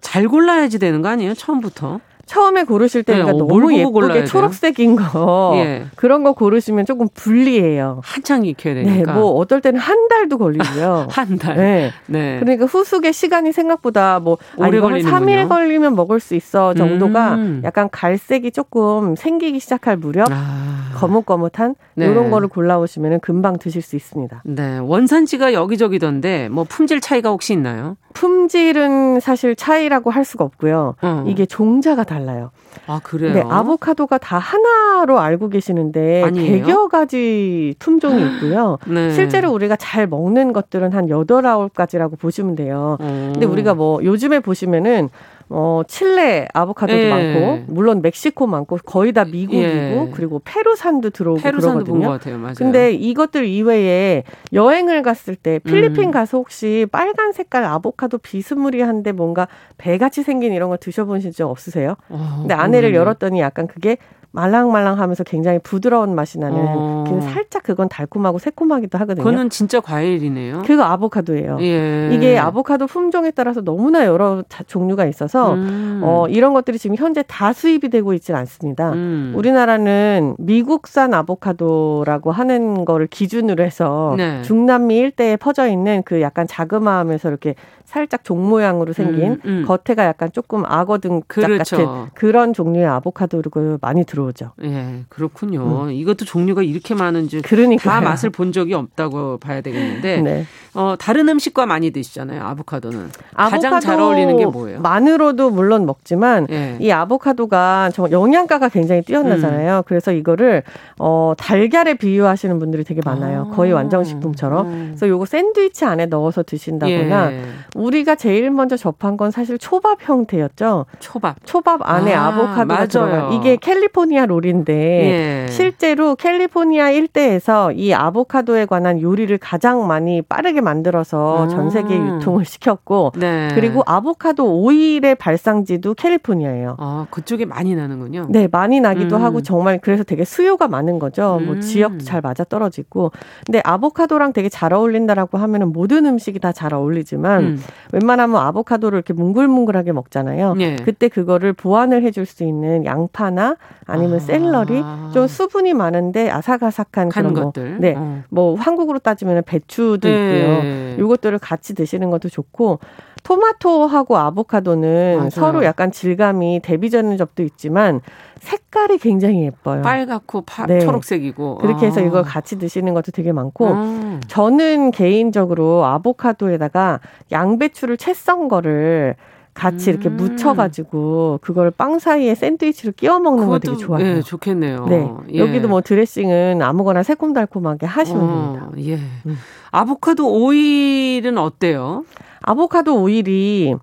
[0.00, 1.34] 잘 골라야지 되는 거 아니에요?
[1.34, 2.00] 처음부터?
[2.30, 5.86] 처음에 고르실 때 네, 그러니까 너무 예쁘게 초록색인 거 예.
[5.96, 8.00] 그런 거 고르시면 조금 불리해요.
[8.04, 9.12] 한창 익혀야 되니까.
[9.14, 11.08] 네, 뭐 어떨 때는 한 달도 걸리고요.
[11.10, 11.56] 한 달.
[11.56, 11.90] 네.
[12.06, 12.38] 네.
[12.38, 17.62] 그러니까 후숙의 시간이 생각보다 뭐 오래 아, 걸리는 3일 걸리면 먹을 수 있어 정도가 음.
[17.64, 20.90] 약간 갈색이 조금 생기기 시작할 무렵 아.
[20.94, 22.06] 거뭇거뭇한 네.
[22.06, 24.42] 이런 거를 골라오시면 금방 드실 수 있습니다.
[24.44, 24.78] 네.
[24.78, 27.96] 원산지가 여기저기던데 뭐 품질 차이가 혹시 있나요?
[28.12, 30.94] 품질은 사실 차이라고 할 수가 없고요.
[31.02, 31.24] 어.
[31.26, 32.50] 이게 종자가 달라 요.
[32.86, 33.34] 아 그래요?
[33.34, 36.66] 네, 아보카도가 다 하나로 알고 계시는데 아니에요?
[36.66, 38.78] 100여 가지 품종이 있고요.
[38.88, 39.10] 네.
[39.10, 42.96] 실제로 우리가 잘 먹는 것들은 한 8, 9가지라고 보시면 돼요.
[43.00, 43.30] 어.
[43.32, 45.08] 근데 우리가 뭐 요즘에 보시면은
[45.52, 47.10] 어, 칠레 아보카도도 예.
[47.10, 50.10] 많고, 물론 멕시코 많고, 거의 다 미국이고, 예.
[50.14, 52.08] 그리고 페루산도 들어오고 페루산도 그러거든요.
[52.08, 52.38] 같아요.
[52.38, 52.54] 맞아요.
[52.56, 54.22] 근데 이것들 이외에
[54.52, 56.10] 여행을 갔을 때 필리핀 음.
[56.12, 61.96] 가서 혹시 빨간 색깔 아보카도 비스무리한데 뭔가 배같이 생긴 이런 거 드셔보신 적 없으세요?
[62.08, 63.96] 어, 근데 안에를 열었더니 약간 그게
[64.32, 67.20] 말랑말랑하면서 굉장히 부드러운 맛이 나는 어.
[67.20, 69.24] 살짝 그건 달콤하고 새콤하기도 하거든요.
[69.24, 70.62] 그거는 진짜 과일이네요.
[70.64, 71.58] 그거 아보카도예요.
[71.60, 72.10] 예.
[72.12, 76.00] 이게 아보카도 품종에 따라서 너무나 여러 종류가 있어서 음.
[76.04, 78.92] 어, 이런 것들이 지금 현재 다 수입이 되고 있지는 않습니다.
[78.92, 79.32] 음.
[79.34, 84.42] 우리나라는 미국산 아보카도라고 하는 거를 기준으로 해서 네.
[84.42, 87.54] 중남미 일대에 퍼져 있는 그 약간 자그마하면서 이렇게
[87.84, 89.64] 살짝 종 모양으로 생긴 음, 음.
[89.66, 91.76] 겉에가 약간 조금 악어 등짝 그렇죠.
[91.76, 94.52] 같은 그런 종류의 아보카도를 많이 들어 오죠.
[94.62, 95.84] 예, 그렇군요.
[95.84, 95.90] 음.
[95.90, 100.46] 이것도 종류가 이렇게 많은지 그러니까 맛을 본 적이 없다고 봐야 되겠는데 네.
[100.74, 102.42] 어, 다른 음식과 많이 드시잖아요.
[102.42, 104.80] 아보카도는 가장 잘 어울리는 게 뭐예요?
[104.80, 106.76] 만으로도 물론 먹지만 예.
[106.80, 109.78] 이 아보카도가 정말 영양가가 굉장히 뛰어나잖아요.
[109.78, 109.82] 음.
[109.86, 110.62] 그래서 이거를
[110.98, 113.48] 어, 달걀에 비유하시는 분들이 되게 많아요.
[113.50, 113.54] 아.
[113.54, 114.66] 거의 완성식품처럼.
[114.66, 114.84] 음.
[114.90, 117.42] 그래서 요거 샌드위치 안에 넣어서 드신다거나 예.
[117.74, 120.86] 우리가 제일 먼저 접한 건 사실 초밥 형태였죠.
[121.00, 121.36] 초밥.
[121.44, 123.30] 초밥 안에 아, 보카도가 들어가.
[123.32, 125.46] 이게 캘리포니아 롤인데 예.
[125.50, 131.48] 실제로 캘리포니아 일대에서 이 아보카도에 관한 요리를 가장 많이 빠르게 만들어서 아.
[131.48, 133.48] 전 세계에 유통을 시켰고 네.
[133.54, 136.76] 그리고 아보카도 오일의 발상지도 캘리포니아예요.
[136.78, 138.26] 아, 그쪽에 많이 나는군요.
[138.28, 139.22] 네, 많이 나기도 음.
[139.22, 141.22] 하고 정말 그래서 되게 수요가 많은 거죠.
[141.22, 141.46] 뭐 음.
[141.50, 143.10] 뭐 지역도 잘 맞아 떨어지고.
[143.44, 147.59] 근데 아보카도랑 되게 잘 어울린다라고 하면은 모든 음식이 다 잘 어울리지만 음.
[147.92, 150.54] 웬만하면 아보카도를 이렇게 뭉글뭉글하게 먹잖아요.
[150.54, 150.76] 네.
[150.76, 153.56] 그때 그거를 보완을 해줄 수 있는 양파나
[153.86, 154.20] 아니면 아.
[154.20, 154.82] 샐러리
[155.12, 157.70] 좀 수분이 많은데 아삭아삭한 그런 뭐 것들.
[157.70, 158.22] 뭐, 네, 어.
[158.28, 160.94] 뭐 한국으로 따지면 배추도 네.
[160.96, 161.04] 있고요.
[161.04, 162.78] 이것들을 같이 드시는 것도 좋고
[163.22, 165.30] 토마토하고 아보카도는 맞아요.
[165.30, 168.00] 서로 약간 질감이 대비되는 점도 있지만
[168.40, 169.82] 색깔이 굉장히 예뻐요.
[169.82, 170.80] 빨갛고 파, 네.
[170.80, 171.56] 초록색이고.
[171.58, 172.04] 그렇게 해서 아.
[172.04, 174.20] 이걸 같이 드시는 것도 되게 많고 아.
[174.28, 177.00] 저는 개인적으로 아보카도에다가
[177.32, 179.14] 양배추를 채 썬 거를
[179.54, 179.94] 같이 음.
[179.94, 184.14] 이렇게 묻혀가지고 그걸 빵 사이에 샌드위치로 끼워 먹는 거 되게 좋아해요.
[184.14, 184.86] 네, 좋겠네요.
[184.86, 185.38] 네, 예.
[185.38, 188.90] 여기도 뭐 드레싱은 아무거나 새콤달콤하게 하시면 어, 됩니다.
[188.92, 188.94] 예.
[189.26, 189.36] 음.
[189.72, 192.04] 아보카도 오일은 어때요?
[192.42, 193.74] 아보카도 오일이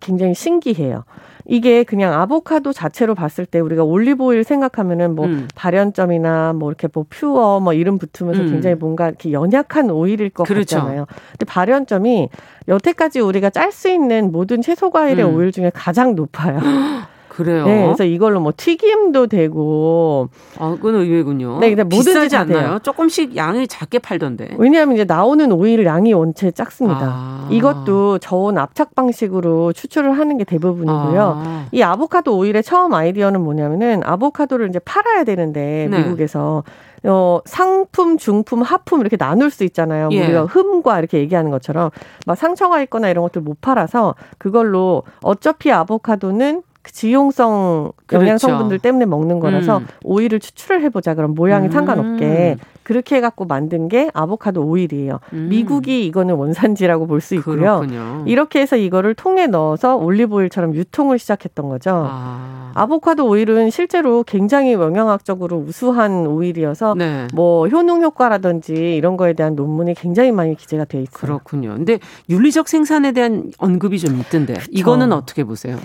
[0.00, 1.04] 굉장히 신기해요.
[1.46, 5.48] 이게 그냥 아보카도 자체로 봤을 때 우리가 올리브 오일 생각하면은 뭐 음.
[5.56, 8.50] 발연점이나 뭐 이렇게 뭐 pure 뭐 이름 붙으면서 음.
[8.50, 10.76] 굉장히 뭔가 이렇게 연약한 오일일 것 그렇죠.
[10.76, 11.06] 같잖아요.
[11.32, 12.28] 근데 발연점이
[12.68, 15.34] 여태까지 우리가 짤 수 있는 모든 채소 과일의 음.
[15.34, 16.60] 오일 중에 가장 높아요.
[17.40, 17.64] 그래요.
[17.64, 20.28] 네, 그래서 이걸로 뭐 튀김도 되고.
[20.58, 21.58] 아, 그건 의외군요.
[21.58, 22.60] 네, 근데 비싸지 않나요?
[22.60, 22.78] 돼요.
[22.82, 24.56] 조금씩 양이 작게 팔던데.
[24.58, 27.00] 왜냐하면 이제 나오는 오일 양이 원체 작습니다.
[27.02, 27.48] 아.
[27.50, 31.42] 이것도 저온 압착 방식으로 추출을 하는 게 대부분이고요.
[31.42, 31.66] 아.
[31.72, 35.98] 이 아보카도 오일의 처음 아이디어는 뭐냐면은 아보카도를 이제 팔아야 되는데 네.
[35.98, 36.62] 미국에서
[37.04, 40.10] 어, 상품, 중품, 하품 이렇게 나눌 수 있잖아요.
[40.12, 40.22] 예.
[40.22, 41.90] 우리가 흠과 이렇게 얘기하는 것처럼
[42.26, 48.48] 막 상처가 있거나 이런 것들 못 팔아서 그걸로 어차피 아보카도는 그 지용성 영양 그렇죠.
[48.48, 49.86] 성분들 때문에 먹는 거라서 음.
[50.02, 51.14] 오일을 추출을 해보자.
[51.14, 51.70] 그럼 모양이 음.
[51.70, 55.20] 상관없게 그렇게 해갖고 만든 게 아보카도 오일이에요.
[55.32, 55.48] 음.
[55.50, 57.56] 미국이 이거는 원산지라고 볼 수 있고요.
[57.80, 58.24] 그렇군요.
[58.26, 62.06] 이렇게 해서 이거를 통에 넣어서 올리브 오일처럼 유통을 시작했던 거죠.
[62.10, 62.72] 아.
[62.74, 67.26] 아보카도 오일은 실제로 굉장히 영양학적으로 우수한 오일이어서 네.
[67.34, 71.10] 뭐 효능 효과라든지 이런 거에 대한 논문이 굉장히 많이 기재가 돼 있어요.
[71.12, 71.74] 그렇군요.
[71.74, 71.98] 근데
[72.30, 74.66] 윤리적 생산에 대한 언급이 좀 있던데 그쵸.
[74.70, 75.76] 이거는 어떻게 보세요?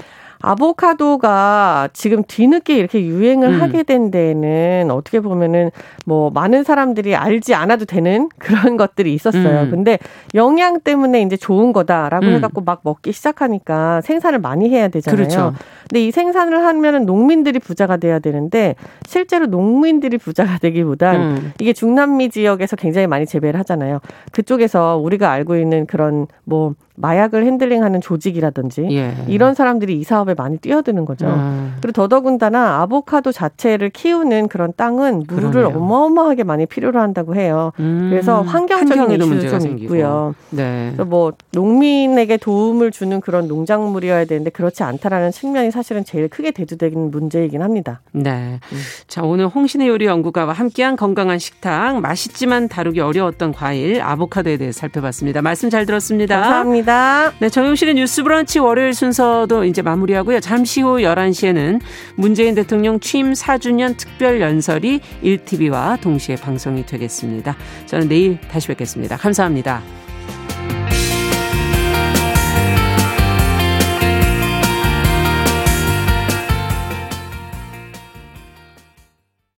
[0.42, 3.62] 아보카도가 지금 뒤늦게 이렇게 유행을 음.
[3.62, 5.72] 하게 된 데에는 어떻게 보면은
[6.06, 9.64] 뭐 많은 사람들이 알지 않아도 되는 그런 것들이 있었어요.
[9.64, 9.72] 음.
[9.72, 10.00] 근데
[10.34, 12.34] 영양 때문에 이제 좋은 거다라고 음.
[12.34, 15.16] 해갖고 막 먹기 시작하니까 생산을 많이 해야 되잖아요.
[15.16, 15.54] 그렇죠.
[15.90, 18.76] 근데 이 생산을 하면은 농민들이 부자가 돼야 되는데
[19.08, 21.54] 실제로 농민들이 부자가 되기보단 음.
[21.60, 24.00] 이게 중남미 지역에서 굉장히 많이 재배를 하잖아요.
[24.32, 29.14] 그쪽에서 우리가 알고 있는 그런 뭐 마약을 핸들링하는 조직이라든지 예.
[29.28, 31.28] 이런 사람들이 이 사업에 많이 뛰어드는 거죠.
[31.28, 31.76] 음.
[31.82, 35.78] 그리고 더더군다나 아보카도 자체를 키우는 그런 땅은 물을 그러네요.
[35.78, 37.72] 어마어마하게 많이 필요로 한다고 해요.
[37.80, 38.08] 음.
[38.10, 39.96] 그래서 환경적인 이슈도 좀 생기고.
[39.96, 40.36] 있고요.
[40.52, 40.88] 네.
[40.94, 47.12] 그래서 뭐 농민에게 도움을 주는 그런 농작물이어야 되는데 그렇지 않다라는 측면이 사실은 제일 크게 대두되는
[47.12, 48.02] 문제이긴 합니다.
[48.14, 48.60] 네.
[48.72, 48.78] 음.
[49.08, 55.42] 자 오늘 홍신의 요리 연구가와 함께한 건강한 식탁 맛있지만 다루기 어려웠던 과일 아보카도에 대해 살펴봤습니다.
[55.42, 56.40] 말씀 잘 들었습니다.
[56.42, 56.85] 감사합니다.
[56.86, 57.34] 감사합니다.
[57.40, 60.40] 네, 정용실의 뉴스 브런치 월요일 순서도 이제 마무리하고요.
[60.40, 61.82] 잠시 후 11시에는
[62.16, 67.58] 문재인 대통령 취임 4주년 특별 연설이 1TV와 동시에 방송이 되겠습니다.
[67.88, 69.18] 저는 내일 다시 뵙겠습니다.
[69.18, 70.05] 감사합니다.